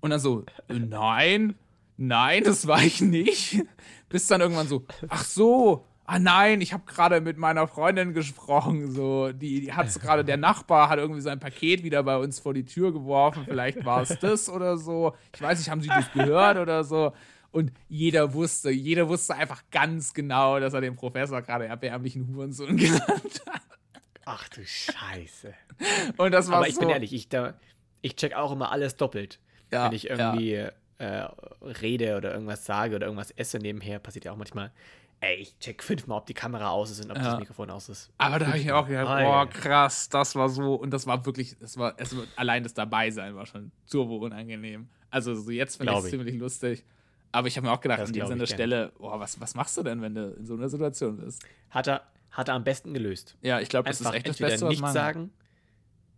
[0.00, 1.54] Und dann so, nein,
[1.96, 3.64] nein, das war ich nicht.
[4.12, 8.90] Bis dann irgendwann so, ach so, ah nein, ich habe gerade mit meiner Freundin gesprochen,
[8.90, 12.54] so, die, die hat gerade, der Nachbar hat irgendwie sein Paket wieder bei uns vor
[12.54, 15.14] die Tür geworfen, vielleicht war es das oder so.
[15.34, 17.12] Ich weiß nicht, haben Sie das gehört oder so?
[17.50, 22.76] Und jeder wusste, jeder wusste einfach ganz genau, dass er den Professor gerade erbärmlichen Hurensohn
[22.78, 23.62] genannt hat.
[24.24, 25.52] Ach du Scheiße.
[26.16, 27.54] Und das war Aber ich so, bin ehrlich, ich, da,
[28.00, 29.38] ich check auch immer alles doppelt.
[29.70, 30.72] Ja, wenn ich irgendwie ja.
[31.02, 31.28] Äh,
[31.80, 34.70] rede oder irgendwas sage oder irgendwas esse nebenher, passiert ja auch manchmal.
[35.20, 37.24] Ey, ich check fünfmal, ob die Kamera aus ist und ob ja.
[37.24, 38.10] das Mikrofon aus ist.
[38.18, 40.74] Aber da habe ich auch gedacht, boah, krass, das war so.
[40.74, 44.88] Und das war wirklich, das war, es, allein das Dabeisein war schon turbo unangenehm.
[45.10, 46.84] Also so jetzt finde ich es ziemlich lustig.
[47.32, 49.82] Aber ich habe mir auch gedacht, das an dieser Stelle, boah, was, was machst du
[49.82, 51.42] denn, wenn du in so einer Situation bist?
[51.70, 53.36] Hat er, hat er am besten gelöst.
[53.42, 55.30] Ja, ich glaube, das ist echt das Beste, was man sagen,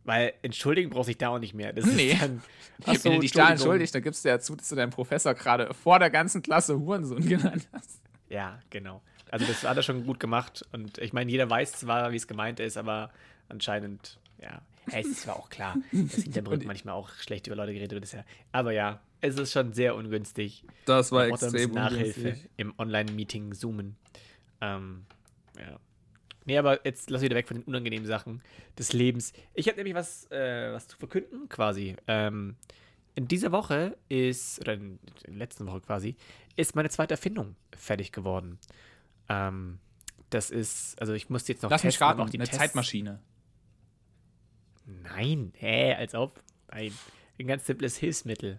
[0.04, 1.72] weil entschuldigen braucht sich da auch nicht mehr.
[1.72, 2.16] Das nee.
[2.18, 2.42] Dann,
[2.84, 5.34] achso, Wenn du dich da entschuldigst, dann gibst du ja zu, dass du deinen Professor
[5.34, 8.00] gerade vor der ganzen Klasse Hurensohn genannt hast.
[8.28, 9.02] Ja, genau.
[9.30, 10.64] Also das hat er schon gut gemacht.
[10.72, 13.10] Und ich meine, jeder weiß zwar, wie es gemeint ist, aber
[13.48, 14.60] anscheinend, ja.
[14.86, 18.12] Hey, es ist zwar auch klar, dass Hintergrund manchmal auch schlecht über Leute geredet wird.
[18.12, 20.62] Ja, aber ja, es ist schon sehr ungünstig.
[20.84, 22.50] Das war extrem Nachhilfe ungünstig.
[22.58, 23.96] im Online-Meeting Zoomen.
[24.60, 25.06] Ähm,
[25.58, 25.78] ja.
[26.46, 28.42] Nee, aber jetzt lass wieder weg von den unangenehmen Sachen
[28.78, 29.32] des Lebens.
[29.54, 31.96] Ich habe nämlich was, äh, was zu verkünden, quasi.
[32.06, 32.56] Ähm,
[33.14, 36.16] in dieser Woche ist, oder in der letzten Woche quasi,
[36.56, 38.58] ist meine zweite Erfindung fertig geworden.
[39.28, 39.78] Ähm,
[40.30, 42.58] das ist, also ich musste jetzt noch Lass testen, mich raten, noch die eine Tests.
[42.58, 43.20] Zeitmaschine.
[44.86, 46.42] Nein, hä, als ob.
[46.70, 46.92] Nein,
[47.38, 48.58] ein ganz simples Hilfsmittel.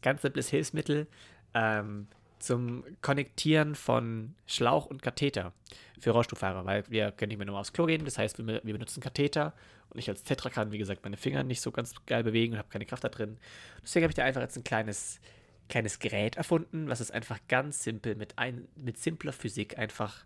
[0.00, 1.06] Ganz simples Hilfsmittel.
[1.52, 2.06] Ähm,
[2.38, 5.52] zum Konnektieren von Schlauch und Katheter
[6.00, 8.04] für Rollstuhlfahrer, weil wir können nicht mehr nur aufs Klo gehen.
[8.04, 9.52] Das heißt, wir, wir benutzen Katheter
[9.90, 12.58] und ich als Tetra kann, wie gesagt, meine Finger nicht so ganz geil bewegen und
[12.58, 13.38] habe keine Kraft da drin.
[13.82, 15.20] Deswegen habe ich da einfach jetzt ein kleines,
[15.68, 20.24] kleines Gerät erfunden, was es einfach ganz simpel mit, ein, mit simpler Physik einfach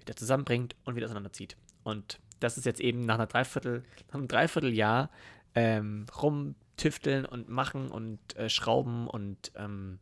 [0.00, 1.56] wieder zusammenbringt und wieder auseinanderzieht.
[1.84, 5.10] Und das ist jetzt eben nach einer Dreiviertel, nach einem Dreivierteljahr
[5.54, 9.98] ähm, rumtüfteln und machen und äh, schrauben und ähm,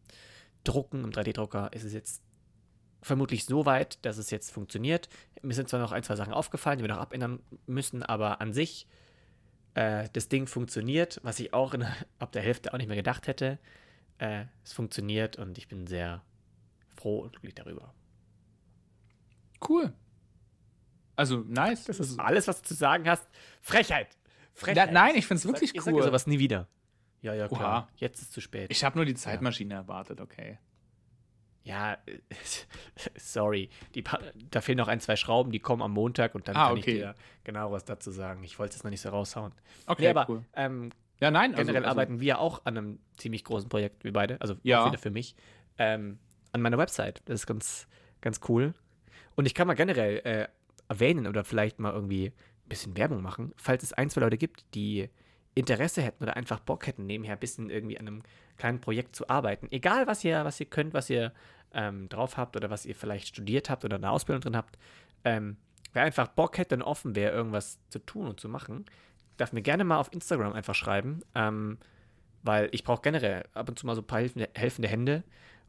[0.65, 2.23] Drucken im 3D-Drucker ist es jetzt
[3.03, 5.09] vermutlich so weit, dass es jetzt funktioniert.
[5.43, 8.53] Mir sind zwar noch ein, zwei Sachen aufgefallen, die wir noch abändern müssen, aber an
[8.53, 8.87] sich
[9.75, 11.87] äh, das Ding funktioniert, was ich auch in,
[12.19, 13.59] ab der Hälfte auch nicht mehr gedacht hätte.
[14.19, 16.23] Äh, es funktioniert und ich bin sehr
[16.97, 17.95] froh und glücklich darüber.
[19.67, 19.93] Cool.
[21.17, 21.85] Also nice.
[21.85, 23.27] Das ist alles, was du zu sagen hast.
[23.61, 24.09] Frechheit.
[24.55, 24.89] Frechheit.
[24.89, 25.93] Ja, nein, ich finde es wirklich ich cool.
[25.93, 26.67] Ich sage sowas nie wieder.
[27.23, 27.61] Ja, ja, klar.
[27.61, 27.89] Oha.
[27.97, 28.71] Jetzt ist zu spät.
[28.71, 29.81] Ich habe nur die Zeitmaschine ja.
[29.81, 30.59] erwartet, okay.
[31.63, 31.99] Ja,
[33.17, 33.69] sorry.
[33.95, 34.03] Die,
[34.51, 36.91] da fehlen noch ein, zwei Schrauben, die kommen am Montag und dann ah, kann okay.
[36.91, 37.15] ich dir
[37.45, 38.43] genau was dazu sagen.
[38.45, 39.53] Ich wollte es noch nicht so raushauen.
[39.87, 40.45] Okay, nee, aber cool.
[40.55, 40.91] ähm,
[41.21, 44.41] ja, nein, also, generell also, arbeiten wir auch an einem ziemlich großen Projekt, wir beide,
[44.41, 44.87] also ja.
[44.87, 45.37] wieder für mich,
[45.77, 46.19] ähm,
[46.53, 47.23] an meiner Website.
[47.27, 47.87] Das ist ganz,
[48.23, 48.73] ganz cool.
[49.37, 50.49] Und ich kann mal generell äh,
[50.89, 54.65] erwähnen oder vielleicht mal irgendwie ein bisschen Werbung machen, falls es ein, zwei Leute gibt,
[54.75, 55.11] die
[55.55, 58.23] Interesse hätten oder einfach Bock hätten, nebenher ein bisschen irgendwie an einem
[58.57, 59.69] kleinen Projekt zu arbeiten.
[59.71, 61.33] Egal, was ihr, was ihr könnt, was ihr
[61.73, 64.79] ähm, drauf habt oder was ihr vielleicht studiert habt oder eine Ausbildung drin habt.
[65.25, 65.57] Ähm,
[65.93, 68.85] wer einfach Bock hätte und offen wäre, irgendwas zu tun und zu machen,
[69.37, 71.79] darf mir gerne mal auf Instagram einfach schreiben, ähm,
[72.43, 75.25] weil ich brauche generell ab und zu mal so ein paar helfende, helfende Hände,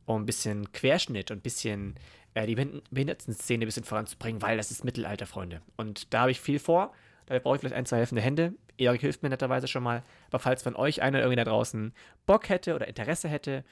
[0.06, 1.96] um ein bisschen Querschnitt und ein bisschen
[2.34, 5.62] äh, die Behindertenszene ein bisschen voranzubringen, weil das ist Mittelalter, Freunde.
[5.78, 6.94] Und da habe ich viel vor.
[7.26, 8.54] Da brauche ich vielleicht ein, zwei helfende Hände.
[8.82, 10.04] Erik hilft mir netterweise schon mal.
[10.30, 11.94] Aber falls von euch einer irgendwie da draußen
[12.26, 13.64] Bock hätte oder Interesse hätte,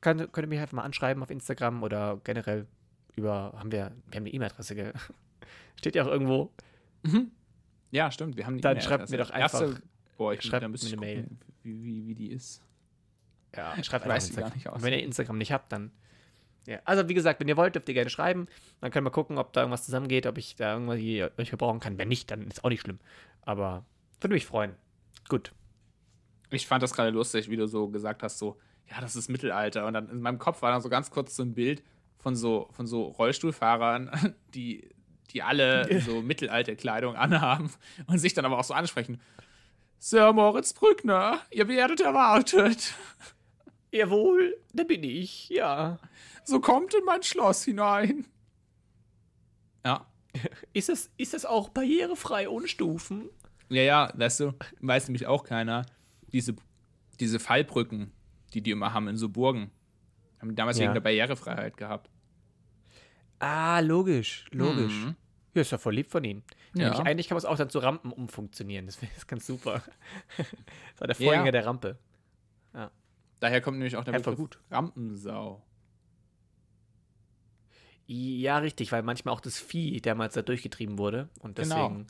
[0.00, 2.66] könnt, könnt ihr mich einfach mal anschreiben auf Instagram oder generell
[3.16, 4.92] über, haben wir, wir haben eine E-Mail-Adresse,
[5.76, 6.52] Steht ja auch irgendwo.
[7.02, 7.30] Mhm.
[7.90, 9.60] Ja, stimmt, wir haben die Dann schreibt mir doch einfach.
[9.60, 9.82] Erste,
[10.16, 11.26] boah, ich schreibe ein bisschen eine Mail.
[11.62, 12.62] Wie, wie, wie die ist.
[13.56, 14.50] Ja, schreibt einfach Instagram.
[14.50, 14.76] Gar nicht aus.
[14.76, 15.90] Und wenn ihr Instagram nicht habt, dann
[16.66, 18.46] ja, also wie gesagt, wenn ihr wollt, dürft ihr gerne schreiben.
[18.82, 20.98] Dann können wir gucken, ob da irgendwas zusammengeht, ob ich da irgendwas
[21.38, 21.96] euch gebrauchen kann.
[21.96, 22.98] Wenn nicht, dann ist auch nicht schlimm.
[23.40, 23.86] Aber
[24.20, 24.74] würde mich freuen.
[25.28, 25.52] Gut.
[26.50, 28.58] Ich fand das gerade lustig, wie du so gesagt hast, so,
[28.90, 29.86] ja, das ist Mittelalter.
[29.86, 31.82] Und dann in meinem Kopf war dann so ganz kurz so ein Bild
[32.18, 34.88] von so, von so Rollstuhlfahrern, die,
[35.30, 37.70] die alle so Mittelalterkleidung anhaben
[38.06, 39.20] und sich dann aber auch so ansprechen.
[39.98, 42.94] Sir Moritz Brückner, ihr werdet erwartet.
[43.90, 45.98] Jawohl, da bin ich, ja.
[46.44, 48.26] So kommt in mein Schloss hinein.
[49.84, 50.06] Ja.
[50.72, 53.28] Ist das, ist das auch barrierefrei ohne Stufen?
[53.70, 55.84] Ja, ja, weißt du, weiß nämlich auch keiner.
[56.32, 56.54] Diese,
[57.20, 58.12] diese Fallbrücken,
[58.54, 59.70] die die immer haben in so Burgen,
[60.40, 60.84] haben damals Ja.
[60.84, 62.10] wegen der Barrierefreiheit gehabt.
[63.40, 64.92] Ah, logisch, logisch.
[65.04, 65.16] Mhm.
[65.54, 66.42] Ja, ist ja voll lieb von ihnen.
[66.74, 66.90] Ja.
[66.90, 68.86] Nämlich eigentlich kann man es auch dann zu Rampen umfunktionieren.
[68.86, 69.82] Das wäre ganz super.
[70.36, 70.46] das
[71.00, 71.52] war der Vorgänger Ja.
[71.52, 71.98] der Rampe.
[73.40, 75.62] Daher kommt nämlich auch der Ja, Begriff Rampensau.
[78.06, 81.28] Ja, richtig, weil manchmal auch das Vieh damals da durchgetrieben wurde.
[81.40, 82.04] Und Genau.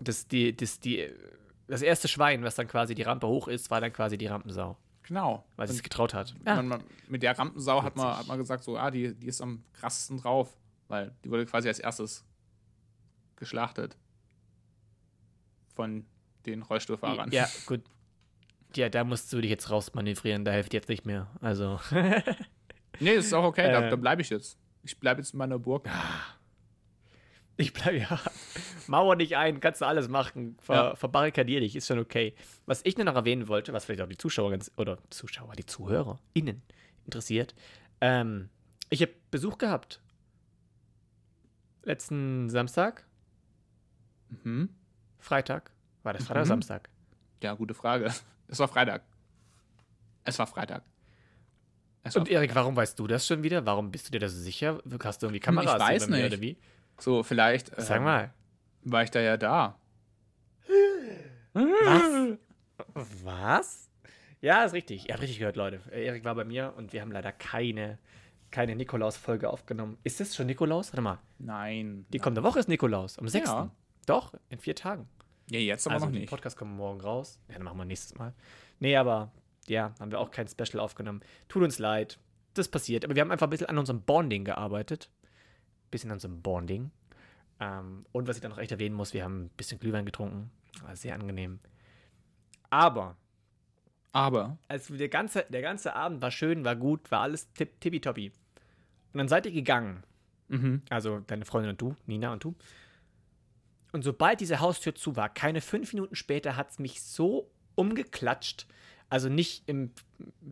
[0.00, 1.08] Das, die, das, die,
[1.68, 4.76] das erste Schwein, was dann quasi die Rampe hoch ist, war dann quasi die Rampensau,
[5.04, 5.44] Genau.
[5.56, 6.34] weil sie es getraut hat.
[6.44, 9.40] man, man, mit der Rampensau hat man, hat man gesagt, so, ah, die, die ist
[9.40, 10.56] am krassesten drauf,
[10.88, 12.24] weil die wurde quasi als erstes
[13.36, 13.96] geschlachtet
[15.74, 16.06] von
[16.46, 17.30] den Rollstuhlfahrern.
[17.32, 17.82] Ja, gut.
[18.74, 21.28] Ja, da musst du dich jetzt rausmanövrieren, da hilft jetzt nicht mehr.
[21.40, 21.80] Also.
[22.98, 23.90] Nee, ist auch okay, da, Ähm.
[23.90, 24.56] da bleibe ich jetzt.
[24.82, 25.86] Ich bleibe jetzt in meiner Burg.
[27.58, 28.20] Ich bleibe ja.
[28.86, 30.56] Mauer dich ein, kannst du alles machen.
[30.60, 30.94] Ver, Ja.
[30.96, 32.34] Verbarrikadier dich, ist schon okay.
[32.66, 35.64] Was ich nur noch erwähnen wollte, was vielleicht auch die Zuschauer ganz, oder Zuschauer, die
[35.66, 36.62] ZuhörerInnen
[37.06, 37.54] interessiert.
[38.00, 38.50] Ähm,
[38.90, 40.00] ich habe Besuch gehabt.
[41.82, 43.04] Letzten Samstag,
[44.42, 44.70] Mhm.
[45.18, 45.70] Freitag.
[46.02, 46.40] War das Freitag Mhm.
[46.40, 46.88] oder Samstag?
[47.42, 48.12] Ja, gute Frage.
[48.48, 49.02] Es war Freitag.
[50.24, 50.82] Es war Freitag.
[52.02, 53.64] Es war Und Erik, warum weißt du das schon wieder?
[53.66, 54.80] Warum bist du dir da so sicher?
[55.02, 56.24] Hast du irgendwie Kameras hier weiß nicht.
[56.26, 56.56] oder wie?
[56.98, 58.34] So, vielleicht Sag ähm, mal.
[58.82, 59.78] war ich da ja da.
[61.52, 62.38] Was?
[63.24, 63.90] Was?
[64.40, 65.08] Ja, ist richtig.
[65.08, 65.80] Ihr habt richtig gehört, Leute.
[65.90, 67.98] Äh, Erik war bei mir und wir haben leider keine,
[68.50, 69.98] keine Nikolaus-Folge aufgenommen.
[70.04, 70.92] Ist das schon Nikolaus?
[70.92, 71.18] Warte mal.
[71.38, 72.06] Nein.
[72.12, 73.18] Die kommende Woche ist Nikolaus.
[73.18, 73.48] Am 6.
[73.48, 73.70] Ja.
[74.06, 75.08] Doch, in vier Tagen.
[75.50, 76.28] Ja, jetzt aber also, noch nicht.
[76.28, 77.40] Podcast kommt morgen raus.
[77.48, 78.34] Ja, dann machen wir nächstes Mal.
[78.78, 79.32] Nee, aber
[79.66, 81.20] ja, haben wir auch kein Special aufgenommen.
[81.48, 82.18] Tut uns leid.
[82.54, 83.04] Das passiert.
[83.04, 85.10] Aber wir haben einfach ein bisschen an unserem Bonding gearbeitet.
[85.96, 86.90] Bisschen an unserem Bonding.
[87.58, 90.50] Ähm, und was ich dann noch echt erwähnen muss, wir haben ein bisschen Glühwein getrunken.
[90.82, 91.58] War sehr angenehm.
[92.70, 93.16] Aber
[94.12, 98.32] Aber, also der ganze, der ganze Abend war schön, war gut, war alles tipp, tippitoppi.
[99.12, 100.04] Und dann seid ihr gegangen.
[100.48, 100.82] mhm.
[100.88, 102.54] Also deine Freundin und du, Nina und du.
[103.92, 108.66] Und sobald diese Haustür zu war, keine fünf Minuten später hat es mich so umgeklatscht.
[109.08, 109.92] Also nicht im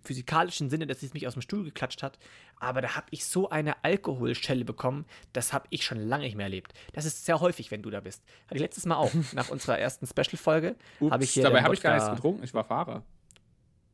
[0.05, 2.19] physikalischen Sinne, dass es mich aus dem Stuhl geklatscht hat,
[2.61, 6.47] aber da habe ich so eine Alkoholschelle bekommen, das habe ich schon lange nicht mehr
[6.47, 6.73] erlebt.
[6.93, 8.23] Das ist sehr häufig, wenn du da bist.
[8.47, 10.77] Hatte ich letztes Mal auch, nach unserer ersten Special-Folge.
[11.11, 12.45] Habe ich hier dabei habe ich gar nichts getrunken.
[12.45, 13.03] Ich war Fahrer.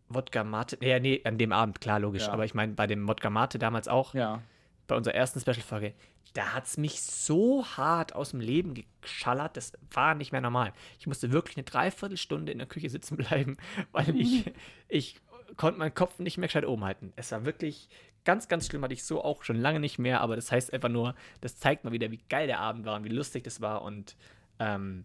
[0.08, 0.76] Wodka Mate.
[0.82, 2.24] Ja, nee, an dem Abend, klar, logisch.
[2.24, 2.32] Ja.
[2.32, 4.42] Aber ich meine, bei dem Wodka Mate damals auch, Ja.
[4.90, 5.94] Bei unserer ersten Special-Folge,
[6.34, 10.72] da hat es mich so hart aus dem Leben geschallert, das war nicht mehr normal.
[10.98, 13.56] Ich musste wirklich eine Dreiviertelstunde in der Küche sitzen bleiben,
[13.92, 14.52] weil ich,
[14.88, 15.20] ich
[15.56, 17.12] konnte meinen Kopf nicht mehr gescheit oben halten.
[17.16, 17.88] Es war wirklich
[18.24, 20.88] ganz, ganz schlimm, hatte ich so auch schon lange nicht mehr, aber das heißt einfach
[20.88, 23.82] nur, das zeigt mal wieder, wie geil der Abend war und wie lustig das war
[23.82, 24.16] und,
[24.58, 25.04] ähm,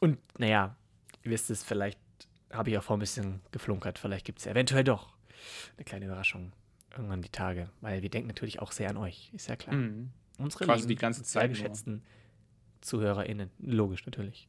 [0.00, 0.74] und naja,
[1.22, 2.00] ihr wisst es, vielleicht
[2.50, 5.14] habe ich auch vor ein bisschen geflunkert, vielleicht gibt es eventuell doch
[5.76, 6.52] eine kleine Überraschung
[6.92, 9.74] irgendwann die Tage, weil wir denken natürlich auch sehr an euch, ist ja klar.
[9.76, 10.10] Mhm.
[10.38, 11.58] Unsere Quasi lieben, die ganze sehr Zeit nur.
[11.58, 12.02] geschätzten
[12.80, 13.50] ZuhörerInnen.
[13.60, 14.48] Logisch, natürlich.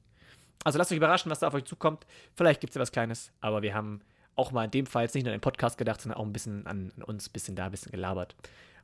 [0.64, 2.06] Also lasst euch überraschen, was da auf euch zukommt.
[2.36, 4.02] Vielleicht gibt es ja was Kleines, aber wir haben
[4.36, 6.34] auch mal in dem Fall jetzt nicht nur an den Podcast gedacht, sondern auch ein
[6.34, 8.36] bisschen an, an uns, ein bisschen da, ein bisschen gelabert.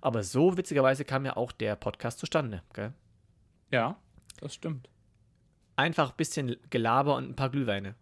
[0.02, 2.64] Aber so witzigerweise kam ja auch der Podcast zustande.
[2.74, 2.94] Gell?
[3.72, 3.98] Ja,
[4.40, 4.90] das stimmt.
[5.76, 7.96] Einfach ein bisschen Gelaber und ein paar Glühweine.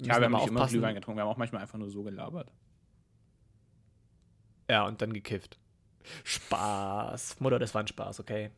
[0.00, 0.66] Ja, wir haben nicht immer.
[0.66, 1.18] Glühwein getrunken.
[1.18, 2.52] Wir haben auch manchmal einfach nur so gelabert.
[4.68, 5.58] Ja, und dann gekifft.
[6.24, 7.40] Spaß.
[7.40, 8.50] Mutter, das war ein Spaß, okay?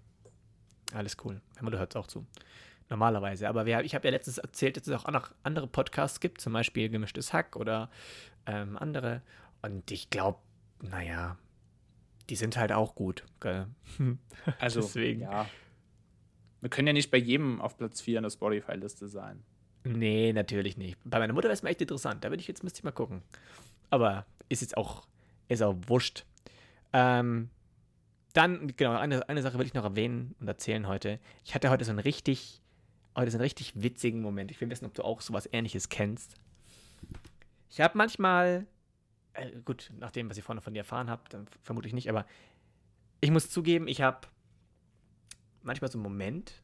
[0.94, 1.40] Alles cool.
[1.54, 2.26] Meine Mutter hört es auch zu.
[2.88, 3.48] Normalerweise.
[3.48, 6.54] Aber wir, ich habe ja letztens erzählt, dass es auch noch andere Podcasts gibt, zum
[6.54, 7.90] Beispiel Gemischtes Hack oder
[8.46, 9.22] ähm, andere.
[9.60, 10.38] Und ich glaube,
[10.80, 11.36] naja,
[12.30, 13.24] die sind halt auch gut.
[13.40, 13.66] Gell?
[14.58, 15.20] Also, Deswegen.
[15.20, 15.46] ja.
[16.60, 19.42] Wir können ja nicht bei jedem auf Platz 4 in der Spotify-Liste sein.
[19.84, 20.98] Nee, natürlich nicht.
[21.04, 22.24] Bei meiner Mutter wäre es mal echt interessant.
[22.24, 23.22] Da würde ich jetzt müsste ich mal gucken.
[23.90, 25.06] Aber ist jetzt auch,
[25.48, 26.24] ist auch wurscht.
[26.92, 27.50] Ähm,
[28.32, 31.18] dann, genau, eine, eine Sache will ich noch erwähnen und erzählen heute.
[31.44, 32.60] Ich hatte heute so einen richtig,
[33.16, 34.50] heute so einen richtig witzigen Moment.
[34.50, 36.34] Ich will wissen, ob du auch sowas ähnliches kennst.
[37.70, 38.66] Ich habe manchmal,
[39.32, 42.08] äh, gut, nach dem, was ich vorne von dir erfahren habe, dann vermute ich nicht,
[42.08, 42.26] aber
[43.20, 44.28] ich muss zugeben, ich habe
[45.62, 46.62] manchmal so einen Moment,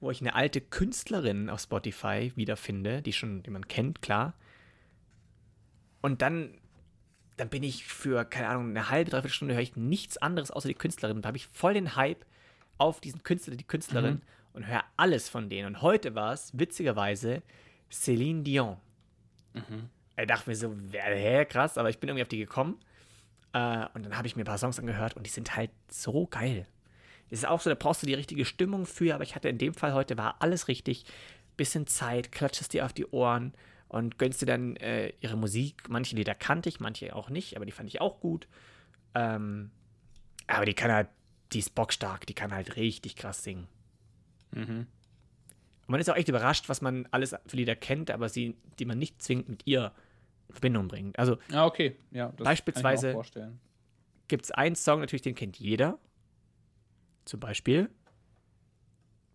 [0.00, 4.34] wo ich eine alte Künstlerin auf Spotify wiederfinde, die schon die man kennt, klar.
[6.00, 6.56] Und dann,
[7.38, 10.68] dann bin ich für, keine Ahnung, eine halbe, dreiviertel Stunde höre ich nichts anderes außer
[10.68, 11.16] die Künstlerin.
[11.16, 12.24] Und da habe ich voll den Hype
[12.76, 14.20] auf diesen Künstler, die Künstlerin Mhm.
[14.52, 15.66] und höre alles von denen.
[15.68, 17.42] Und heute war es, witzigerweise,
[17.90, 18.76] Céline Dion.
[20.20, 22.78] Ich dachte mir so, hä, krass, aber ich bin irgendwie auf die gekommen.
[23.52, 26.26] Äh, und dann habe ich mir ein paar Songs angehört und die sind halt so
[26.26, 26.66] geil.
[27.30, 29.58] Es ist auch so, da brauchst du die richtige Stimmung für, aber ich hatte in
[29.58, 31.04] dem Fall heute, war alles richtig.
[31.56, 33.52] Bisschen Zeit, klatschst dir auf die Ohren
[33.88, 35.88] und gönnst dir dann äh, ihre Musik.
[35.88, 38.46] Manche Lieder kannte ich, manche auch nicht, aber die fand ich auch gut.
[39.14, 39.70] Ähm,
[40.46, 41.08] aber die kann halt,
[41.52, 43.66] die ist bockstark, die kann halt richtig krass singen.
[44.52, 44.86] Mhm.
[45.86, 48.84] Und man ist auch echt überrascht, was man alles für Lieder kennt, aber sie, die
[48.84, 49.92] man nicht zwingend mit ihr
[50.48, 51.18] in Verbindung bringt.
[51.18, 51.96] Also Ja, okay.
[52.10, 53.18] Ja, Beispielsweise-
[54.28, 55.98] gibt es einen Song, natürlich, den kennt jeder.
[57.24, 57.88] Zum Beispiel.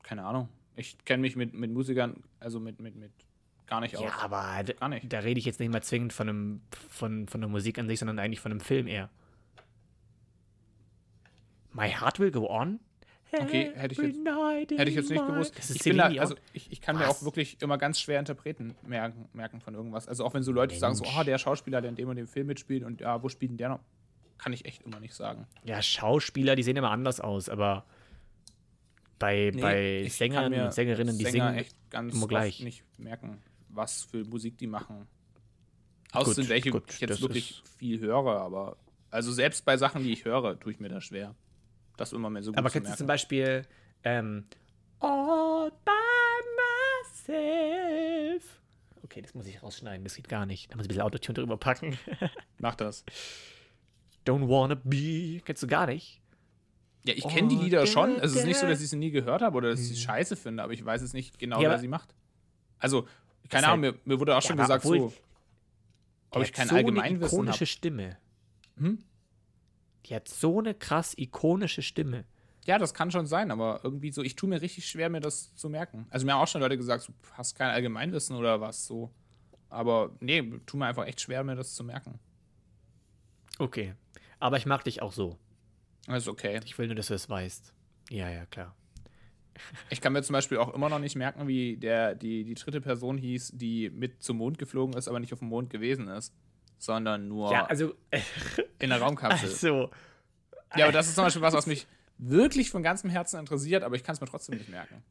[0.04, 0.50] Keine Ahnung.
[0.76, 3.12] Ich kenne mich mit, mit Musikern, also mit, mit, mit
[3.74, 4.04] gar nicht aus.
[4.04, 5.12] Ja, aber d- Gar nicht.
[5.12, 8.00] da rede ich jetzt nicht mal zwingend von, einem, von, von der Musik an sich,
[8.00, 9.10] sondern eigentlich von einem Film eher.
[11.74, 12.80] My Heart Will Go On?
[13.36, 14.20] Okay, hätte ich jetzt-
[14.78, 15.56] Hätte ich jetzt nicht gewusst.
[15.84, 17.22] Ich da, also ich, ich kann mir Was?
[17.22, 20.08] auch wirklich immer ganz schwer Interpreten merken, merken von irgendwas.
[20.08, 21.16] Also auch wenn so Leute sagen, so, Mensch.
[21.20, 23.58] oh, der Schauspieler, der in dem und dem Film mitspielt und ja, wo spielt denn
[23.58, 23.80] der noch?
[24.38, 25.48] Kann ich echt immer nicht sagen.
[25.64, 27.86] ja, Schauspieler, die sehen immer anders aus, aber
[29.18, 32.60] bei, bei ich kann Sängern mir und Sängerinnen, die Sänger singen echt ganz immer gleich.
[32.60, 33.42] nicht merken,
[33.76, 35.08] was für Musik die machen.
[36.12, 38.78] Außer sind welche, gut, die ich jetzt wirklich viel höre, aber
[39.10, 41.36] also selbst bei Sachen, die ich höre, tue ich mir das schwer.
[41.98, 43.64] Das immer mehr so gut Aber zu kennst du zum Beispiel
[44.04, 44.46] ähm,
[45.00, 45.92] All by
[47.24, 48.60] myself?
[49.04, 50.72] Okay, das muss ich rausschneiden, das geht gar nicht.
[50.72, 51.98] Da muss ich ein bisschen Autotune drüber packen.
[52.60, 53.04] Mach das.
[54.26, 55.42] Don't wanna be.
[55.46, 56.22] Kennst du gar nicht?
[57.06, 58.16] Ja, ich kenne die Oh, Lieder schon.
[58.16, 59.96] der- Es ist nicht so, dass ich sie nie gehört habe oder dass ich sie
[59.98, 62.16] scheiße finde, aber ich weiß es nicht genau, Ja, wer sie macht.
[62.80, 63.08] Also,
[63.50, 65.16] keine Ahnung, mir, mir wurde auch schon gesagt, obwohl- so, Die
[66.38, 67.66] ob ich hat kein so eine Allgemeinwissen ikonische habe.
[67.68, 68.18] Stimme.
[68.78, 69.04] Hm?
[70.06, 72.26] Die hat so eine krass ikonische Stimme.
[72.66, 75.54] Ja, das kann schon sein, aber irgendwie so, ich tue mir richtig schwer, mir das
[75.56, 76.08] zu merken.
[76.10, 79.14] Also, mir haben auch schon Leute gesagt, du hast kein Allgemeinwissen oder was so.
[79.70, 82.20] Aber nee, tu mir einfach echt schwer, mir das zu merken.
[83.60, 83.96] Okay.
[84.40, 85.38] Aber ich mag dich auch so.
[86.08, 86.60] Das ist okay.
[86.66, 87.74] Ich will nur, dass du es weißt.
[88.10, 88.76] Ja, ja, klar.
[89.90, 92.82] Ich kann mir zum Beispiel auch immer noch nicht merken, wie der, die, die dritte
[92.82, 96.34] Person hieß, die mit zum Mond geflogen ist, aber nicht auf dem Mond gewesen ist,
[96.78, 97.94] sondern nur Ja, also,
[98.80, 99.50] in der Raumkapsel.
[99.50, 99.90] also,
[100.76, 101.88] Ja, aber das ist zum Beispiel was, was mich
[102.18, 105.04] wirklich von ganzem Herzen interessiert, aber ich kann es mir trotzdem nicht merken.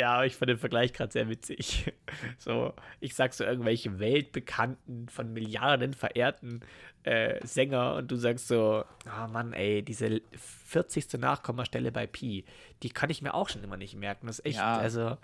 [0.00, 1.92] Ja, aber ich fand den Vergleich gerade sehr witzig.
[2.38, 6.60] So, ich sag so irgendwelche weltbekannten, von Milliarden verehrten
[7.02, 11.12] äh, Sänger und du sagst so, oh Mann, ey, diese 40.
[11.18, 12.44] Nachkommastelle bei Pi,
[12.82, 14.26] die kann ich mir auch schon immer nicht merken.
[14.26, 14.78] Das ist echt, Ja.
[14.78, 15.18] also.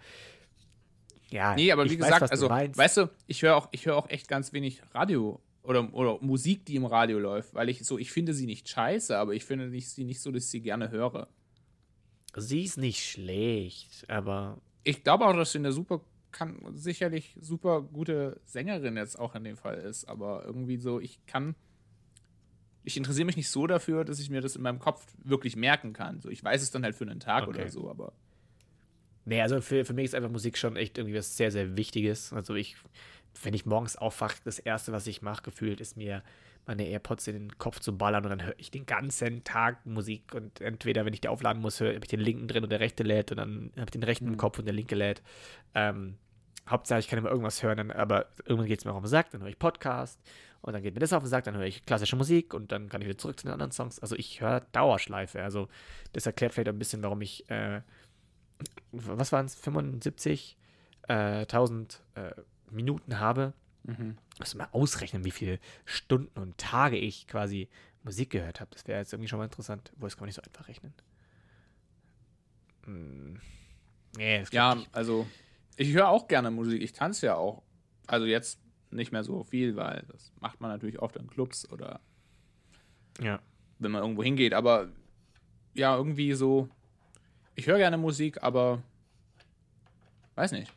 [1.31, 2.79] Ja, Nee, aber wie weiß, gesagt, du also, meinst.
[2.79, 6.67] weißt du, ich höre auch, ich höre auch echt ganz wenig Radio oder, oder Musik,
[6.67, 9.69] die im Radio läuft, weil ich so, ich finde sie nicht scheiße, aber ich finde
[9.69, 11.29] nicht, sie nicht so, dass ich sie gerne höre.
[12.37, 17.83] Sie ist nicht schlecht, aber Ich glaube auch, dass sie eine super, kann sicherlich super
[17.83, 21.57] gute Sängerin jetzt auch in dem Fall ist, aber irgendwie so, ich kann,
[22.85, 25.93] ich interessiere mich nicht so dafür, dass ich mir das in meinem Kopf wirklich merken
[25.93, 26.21] kann.
[26.21, 27.49] So, ich weiß es dann halt für einen Tag Okay.
[27.49, 28.13] oder so, aber
[29.25, 32.33] Nee, also für, für mich ist einfach Musik schon echt irgendwie was sehr, sehr Wichtiges.
[32.33, 32.77] Also ich,
[33.43, 36.23] wenn ich morgens aufwache, das Erste, was ich mache, gefühlt, ist mir
[36.67, 40.35] meine AirPods in den Kopf zu ballern und dann höre ich den ganzen Tag Musik
[40.35, 43.03] und entweder, wenn ich die aufladen muss, habe ich den linken drin und der rechte
[43.03, 45.23] lädt und dann habe ich den rechten im Kopf und der linke lädt.
[45.75, 46.17] Ähm,
[46.69, 49.09] Hauptsache, ich kann immer irgendwas hören, dann, aber irgendwann geht es mir auch auf den
[49.09, 50.21] Sack, dann höre ich Podcast
[50.61, 52.89] und dann geht mir das auf den Sack, dann höre ich klassische Musik und dann
[52.89, 54.01] kann ich wieder zurück zu den anderen Songs.
[54.01, 55.43] Also ich höre Dauerschleife.
[55.43, 55.69] Also
[56.13, 57.83] das erklärt vielleicht ein bisschen, warum ich äh,
[58.93, 60.57] was waren es, 75
[61.09, 62.31] äh, 1000 äh,
[62.71, 63.53] Minuten habe.
[63.87, 64.19] Mhm.
[64.39, 67.69] Muss mal ausrechnen, wie viele Stunden und Tage ich quasi
[68.03, 68.71] Musik gehört habe.
[68.73, 69.93] Das wäre jetzt irgendwie schon mal interessant.
[69.97, 70.93] Wo das kann man nicht so einfach rechnen.
[72.85, 73.41] Hm.
[74.17, 74.89] Nee, Ja, nicht.
[74.95, 75.27] also
[75.77, 76.83] ich höre auch gerne Musik.
[76.83, 77.63] Ich tanze ja auch.
[78.07, 78.61] Also jetzt
[78.91, 82.01] nicht mehr so viel, weil das macht man natürlich oft in Clubs oder
[83.21, 83.41] ja.
[83.79, 84.55] wenn man irgendwo hingeht.
[84.55, 84.89] Aber
[85.75, 86.69] ja, irgendwie so.
[87.55, 88.83] Ich höre gerne Musik, aber
[90.35, 90.73] weiß nicht.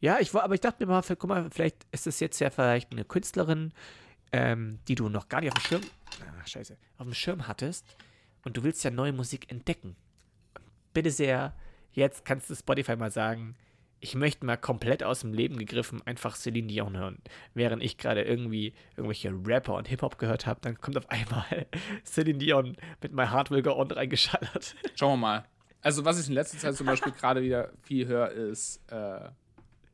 [0.00, 2.50] Ja, ich war, aber ich dachte mir mal, guck mal, vielleicht ist das jetzt ja
[2.50, 3.72] vielleicht eine Künstlerin,
[4.32, 5.82] ähm, die du noch gar nicht auf dem Schirm,
[6.20, 7.86] ah, scheiße, auf dem Schirm hattest
[8.44, 9.96] und du willst ja neue Musik entdecken.
[10.92, 11.54] Bitte sehr,
[11.92, 13.56] jetzt kannst du Spotify mal sagen,
[14.02, 17.18] ich möchte mal komplett aus dem Leben gegriffen einfach Celine Dion hören.
[17.54, 21.66] Während ich gerade irgendwie irgendwelche Rapper und Hip-Hop gehört habe, dann kommt auf einmal
[22.04, 24.74] Celine Dion mit My Heart Will Go On reingeschallert.
[24.96, 25.44] Schauen wir mal.
[25.82, 29.28] Also, was ich in letzter Zeit zum Beispiel gerade wieder viel höre, ist äh,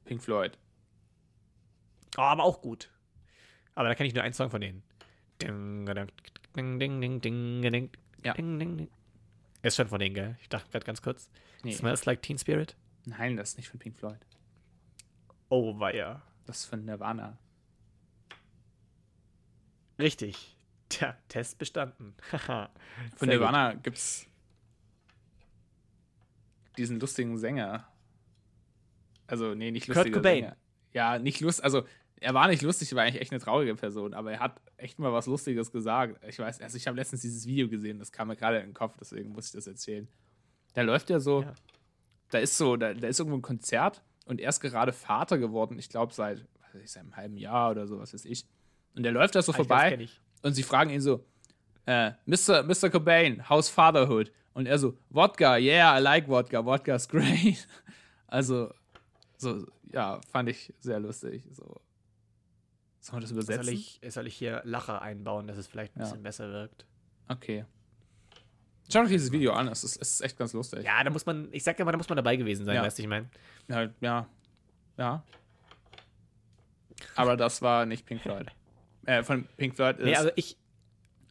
[0.09, 0.57] Pink Floyd.
[2.17, 2.91] Oh, aber auch gut.
[3.75, 4.83] Aber da kenne ich nur einen Song von denen.
[5.43, 6.09] Ding, ding,
[6.57, 7.91] ding, ding, ding, ding, ding,
[8.25, 8.33] Ja.
[8.33, 8.89] ding, ding, ding.
[9.63, 10.37] Ist schon von denen, gell?
[10.41, 11.29] Ich dachte gerade ganz kurz.
[11.63, 11.73] Nee.
[11.73, 12.75] Smells like Teen Spirit?
[13.05, 14.19] Nein, das ist nicht von Pink Floyd.
[15.51, 16.23] Oh, weia.
[16.47, 17.37] Das ist von Nirvana.
[19.99, 20.57] Richtig.
[20.89, 22.15] Tja, Test bestanden.
[22.31, 22.69] Von
[23.19, 24.27] Sehr Nirvana gibt's
[26.79, 27.87] diesen lustigen Sänger.
[29.29, 30.43] Also, nee, nicht Kurt lustiger Cobain.
[30.45, 30.57] Sänger.
[30.93, 31.85] Ja, nicht lustig, also
[32.21, 34.99] er war nicht lustig, er war eigentlich echt eine traurige Person, aber er hat echt
[34.99, 36.19] mal was Lustiges gesagt.
[36.27, 38.75] Ich weiß, also ich habe letztens dieses Video gesehen, das kam mir gerade in den
[38.75, 40.09] Kopf, deswegen muss ich das erzählen.
[40.75, 41.55] Da läuft er so, Ja.
[42.31, 45.79] da ist so, da, da ist irgendwo ein Konzert und er ist gerade Vater geworden,
[45.79, 48.45] ich glaube seit, was weiß ich, seit einem halben Jahr oder so, was weiß ich.
[48.97, 50.09] Und der läuft da so das vorbei
[50.43, 51.25] und sie fragen ihn so,
[51.87, 52.63] äh, Mr.
[52.65, 52.91] Mr.
[52.91, 54.33] Cobain, how's fatherhood?
[54.55, 57.69] Und er so, Wodka, yeah, I like Wodka, Wodka's great.
[58.31, 58.75] Also,
[59.39, 61.45] so, ja, fand ich sehr lustig.
[61.53, 61.81] So.
[63.01, 63.65] Soll man das übersetzen?
[63.65, 66.05] Soll ich, soll ich hier Lacher einbauen, dass es vielleicht ein Ja.
[66.07, 66.85] bisschen besser wirkt?
[67.29, 67.65] Okay.
[68.91, 70.83] Schau euch dieses Video an, es ist, es ist echt ganz lustig.
[70.85, 72.83] Ja, da muss man, ich sag ja mal, da muss man dabei gewesen sein, Ja.
[72.83, 73.29] weißt du, ich meine.
[73.69, 74.27] Ja, ja.
[74.97, 75.23] Ja.
[77.15, 78.47] Aber das war nicht Pink Floyd.
[79.07, 80.59] Äh, von Pink Floyd ist Nee, also ich,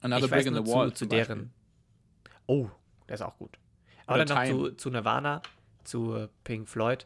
[0.02, 0.92] Another ich Brick in the Wall.
[0.96, 1.10] zu, Beispiel.
[1.36, 1.54] deren.
[2.48, 2.70] Oh,
[3.08, 3.60] der ist auch gut.
[4.08, 5.44] Aber Oder dann noch zu, zu Nirvana,
[5.84, 7.06] zu Pink Floyd.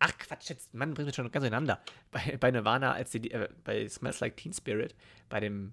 [0.00, 1.80] Ach Quatsch, jetzt, Mann, bringt mich schon ganz durcheinander.
[2.10, 4.94] Bei, bei Nirvana, als die, äh, bei Smells Like Teen Spirit,
[5.28, 5.72] bei dem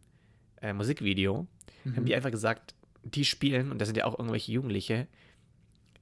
[0.61, 1.47] äh, Musikvideo,
[1.85, 2.05] haben Mhm.
[2.05, 5.07] die einfach gesagt, die spielen, und da sind ja auch irgendwelche Jugendliche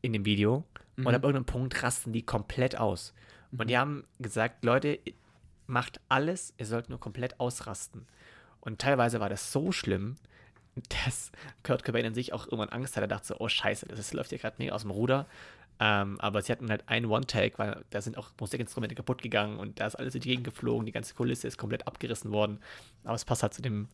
[0.01, 0.63] in dem Video,
[0.97, 1.05] Mhm.
[1.07, 3.13] und ab irgendeinem Punkt rasten die komplett aus.
[3.57, 4.99] Und die haben gesagt, Leute,
[5.67, 8.05] macht alles, ihr sollt nur komplett ausrasten.
[8.59, 10.15] Und teilweise war das so schlimm,
[11.05, 11.31] dass
[11.63, 13.05] Kurt Cobain an sich auch irgendwann Angst hatte.
[13.05, 15.25] Er dachte so, oh scheiße, das ist, läuft hier gerade mega aus dem Ruder.
[15.79, 19.79] Ähm, aber sie hatten halt einen One-Take, weil da sind auch Musikinstrumente kaputt gegangen und
[19.79, 22.59] da ist alles in die Gegend geflogen, die ganze Kulisse ist komplett abgerissen worden.
[23.03, 23.89] Aber es passt halt zu dem,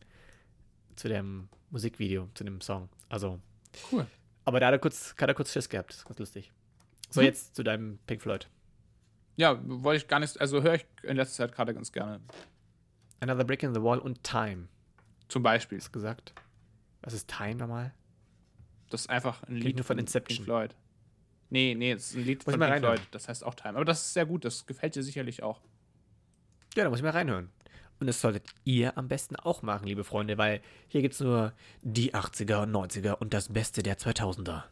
[0.94, 2.88] zu dem Musikvideo, zu dem Song.
[3.08, 3.40] Also,
[3.90, 4.06] Cool.
[4.44, 5.90] aber da hat er kurz, hat er kurz Schiss gehabt.
[5.90, 6.52] Das ist ganz lustig.
[7.10, 7.26] So, Mhm.
[7.26, 8.48] jetzt zu deinem Pink Floyd.
[9.36, 12.20] Ja, wollte ich gar nicht, also höre ich in letzter Zeit gerade ganz gerne.
[13.20, 14.68] Another Brick in the Wall und Time.
[15.28, 15.78] Zum Beispiel.
[15.78, 16.32] Ist gesagt.
[17.00, 17.92] Was ist Time nochmal?
[18.90, 20.36] Das ist einfach ein Lied Lied nur von Inception.
[20.36, 20.74] Pink Floyd.
[21.52, 22.96] Nee, nee, es ist ein Lied Muss von Pink reinhören.
[22.96, 23.08] Floyd.
[23.10, 23.74] Das heißt auch Time.
[23.74, 25.60] Aber das ist sehr gut, das gefällt dir sicherlich auch.
[26.74, 27.50] Ja, da muss ich mal reinhören.
[28.00, 31.52] Und das solltet ihr am besten auch machen, liebe Freunde, weil hier gibt es nur
[31.82, 34.62] die 80er und 90er und das Beste der 2000er.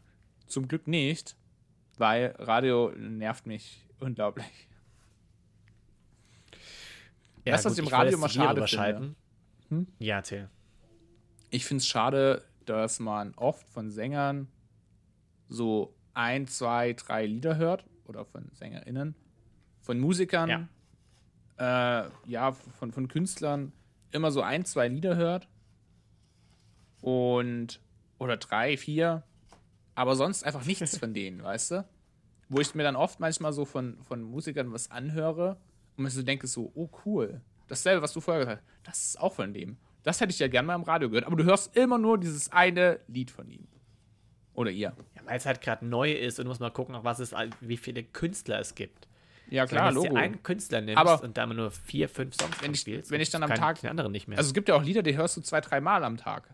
[0.47, 1.35] Zum Glück nicht,
[1.99, 4.67] weil Radio nervt mich unglaublich.
[7.45, 9.15] Ja, Weißt du, was ich im Radio mal schade rüberschalten.
[9.69, 9.87] Hm?
[9.99, 10.49] Ja, erzähl.
[11.51, 14.47] Ich finde es schade, dass man oft von Sängern
[15.47, 19.15] so ein, zwei, drei Lieder hört oder von SängerInnen,
[19.79, 20.69] von Musikern,
[21.57, 23.71] ja, äh, ja von, von Künstlern
[24.11, 25.47] immer so ein, zwei Lieder hört
[27.01, 27.79] und
[28.17, 29.23] oder drei, vier,
[29.95, 31.85] aber sonst einfach nichts von denen, weißt du?
[32.49, 35.57] Wo ich mir dann oft manchmal so von, von Musikern was anhöre
[35.95, 39.19] und mir so denke, so, oh cool, dasselbe, was du vorher gesagt hast, das ist
[39.19, 39.77] auch von dem.
[40.03, 42.51] Das hätte ich ja gerne mal im Radio gehört, aber du hörst immer nur dieses
[42.51, 43.67] eine Lied von ihm.
[44.53, 44.93] Oder ihr.
[45.15, 47.77] Ja, weil es halt gerade neu ist und du musst mal gucken, was es, wie
[47.77, 49.07] viele Künstler es gibt.
[49.49, 50.15] Ja, klar, wenn du Logo.
[50.15, 53.19] einen Künstler nimmst Aber und da mal nur vier, fünf Songs wenn ich- spielst, wenn
[53.21, 54.37] ich dann am Tag- den anderen nicht mehr.
[54.37, 56.53] Also es gibt ja auch Lieder, die hörst du zwei, drei Mal am Tag.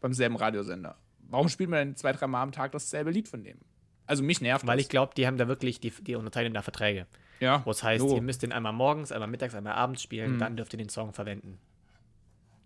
[0.00, 0.96] Beim selben Radiosender.
[1.28, 3.58] Warum spielt man denn zwei, drei Mal am Tag dasselbe Lied von dem?
[4.06, 4.84] Also mich nervt weil das.
[4.86, 7.06] ich glaube, die haben da wirklich, die, die unterzeichnen da Verträge.
[7.40, 8.16] ja, Wo es heißt, Logo.
[8.16, 10.38] ihr müsst den einmal morgens, einmal mittags, einmal abends spielen, Mhm.
[10.38, 11.58] dann dürft ihr den Song verwenden.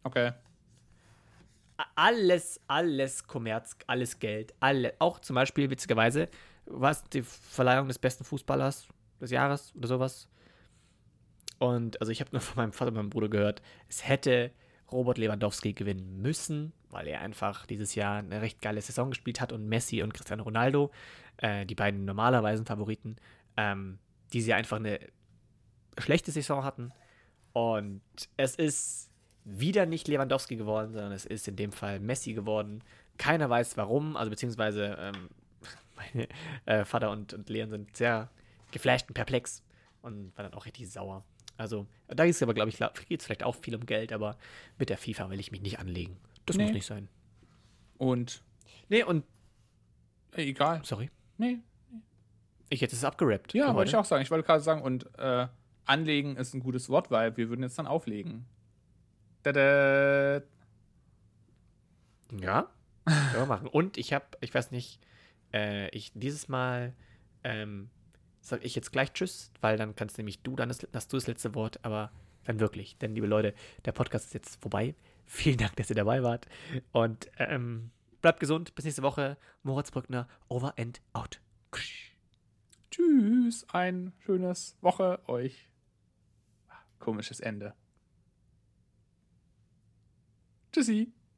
[0.05, 0.33] Okay.
[1.95, 6.29] Alles, alles Kommerz, alles Geld, alle, auch zum Beispiel witzigerweise,
[6.67, 8.89] was die Verleihung des besten Fußballers
[9.21, 10.29] des Jahres oder sowas.
[11.59, 14.51] Und also ich habe nur von meinem Vater und meinem Bruder gehört, es hätte
[14.91, 19.53] Robert Lewandowski gewinnen müssen, weil er einfach dieses Jahr eine recht geile Saison gespielt hat
[19.53, 20.91] und Messi und Cristiano Ronaldo,
[21.39, 23.17] äh, die beiden normalerweise Favoriten,
[23.57, 23.99] ähm,
[24.33, 24.99] die sie einfach eine
[25.99, 26.93] schlechte Saison hatten.
[27.53, 28.03] Und
[28.37, 29.12] es ist
[29.45, 32.83] wieder nicht Lewandowski geworden, sondern es ist in dem Fall Messi geworden.
[33.19, 35.29] Keiner weiß warum, also beziehungsweise ähm,
[35.97, 36.29] meine
[36.67, 38.31] äh, Vater und, und Leon sind sehr
[38.71, 39.63] geflasht und perplex
[40.03, 41.25] und waren dann auch richtig sauer.
[41.57, 42.79] Also da geht es aber, glaube ich,
[43.09, 44.37] geht es vielleicht auch viel um Geld, aber
[44.79, 46.17] mit der FIFA will ich mich nicht anlegen.
[46.47, 46.65] Das Nee.
[46.65, 47.09] muss nicht sein.
[47.99, 48.43] Und
[48.89, 49.25] Nee, und,
[50.35, 50.81] äh, egal.
[50.85, 51.59] sorry, Nee.
[52.69, 53.55] ich hätte es abgerappt.
[53.55, 54.23] Ja, wollte ich auch sagen.
[54.23, 55.47] Ich wollte gerade sagen, und äh,
[55.85, 58.47] anlegen ist ein gutes Wort, weil wir würden jetzt dann auflegen.
[59.43, 60.43] Tada.
[62.41, 62.71] Ja,
[63.05, 63.69] können wir machen.
[63.69, 65.01] Und ich habe, ich weiß nicht,
[65.53, 66.95] äh, ich dieses Mal
[67.45, 67.91] ähm,
[68.41, 71.27] sage ich jetzt gleich Tschüss, weil dann kannst nämlich du, dann das, hast du das
[71.27, 72.11] letzte Wort, aber
[72.45, 72.99] dann wirklich.
[72.99, 74.95] Denn, liebe Leute, der Podcast ist jetzt vorbei.
[75.27, 76.47] Vielen Dank, dass ihr dabei wart.
[76.91, 77.91] Und ähm,
[78.21, 78.75] bleibt gesund.
[78.75, 79.37] Bis nächste Woche.
[79.63, 81.41] Moritz Brückner, over and out.
[82.91, 83.65] Tschüss.
[83.73, 85.71] Ein schönes Woche euch.
[86.99, 87.75] Komisches Ende.
[90.73, 91.13] Tschüssi.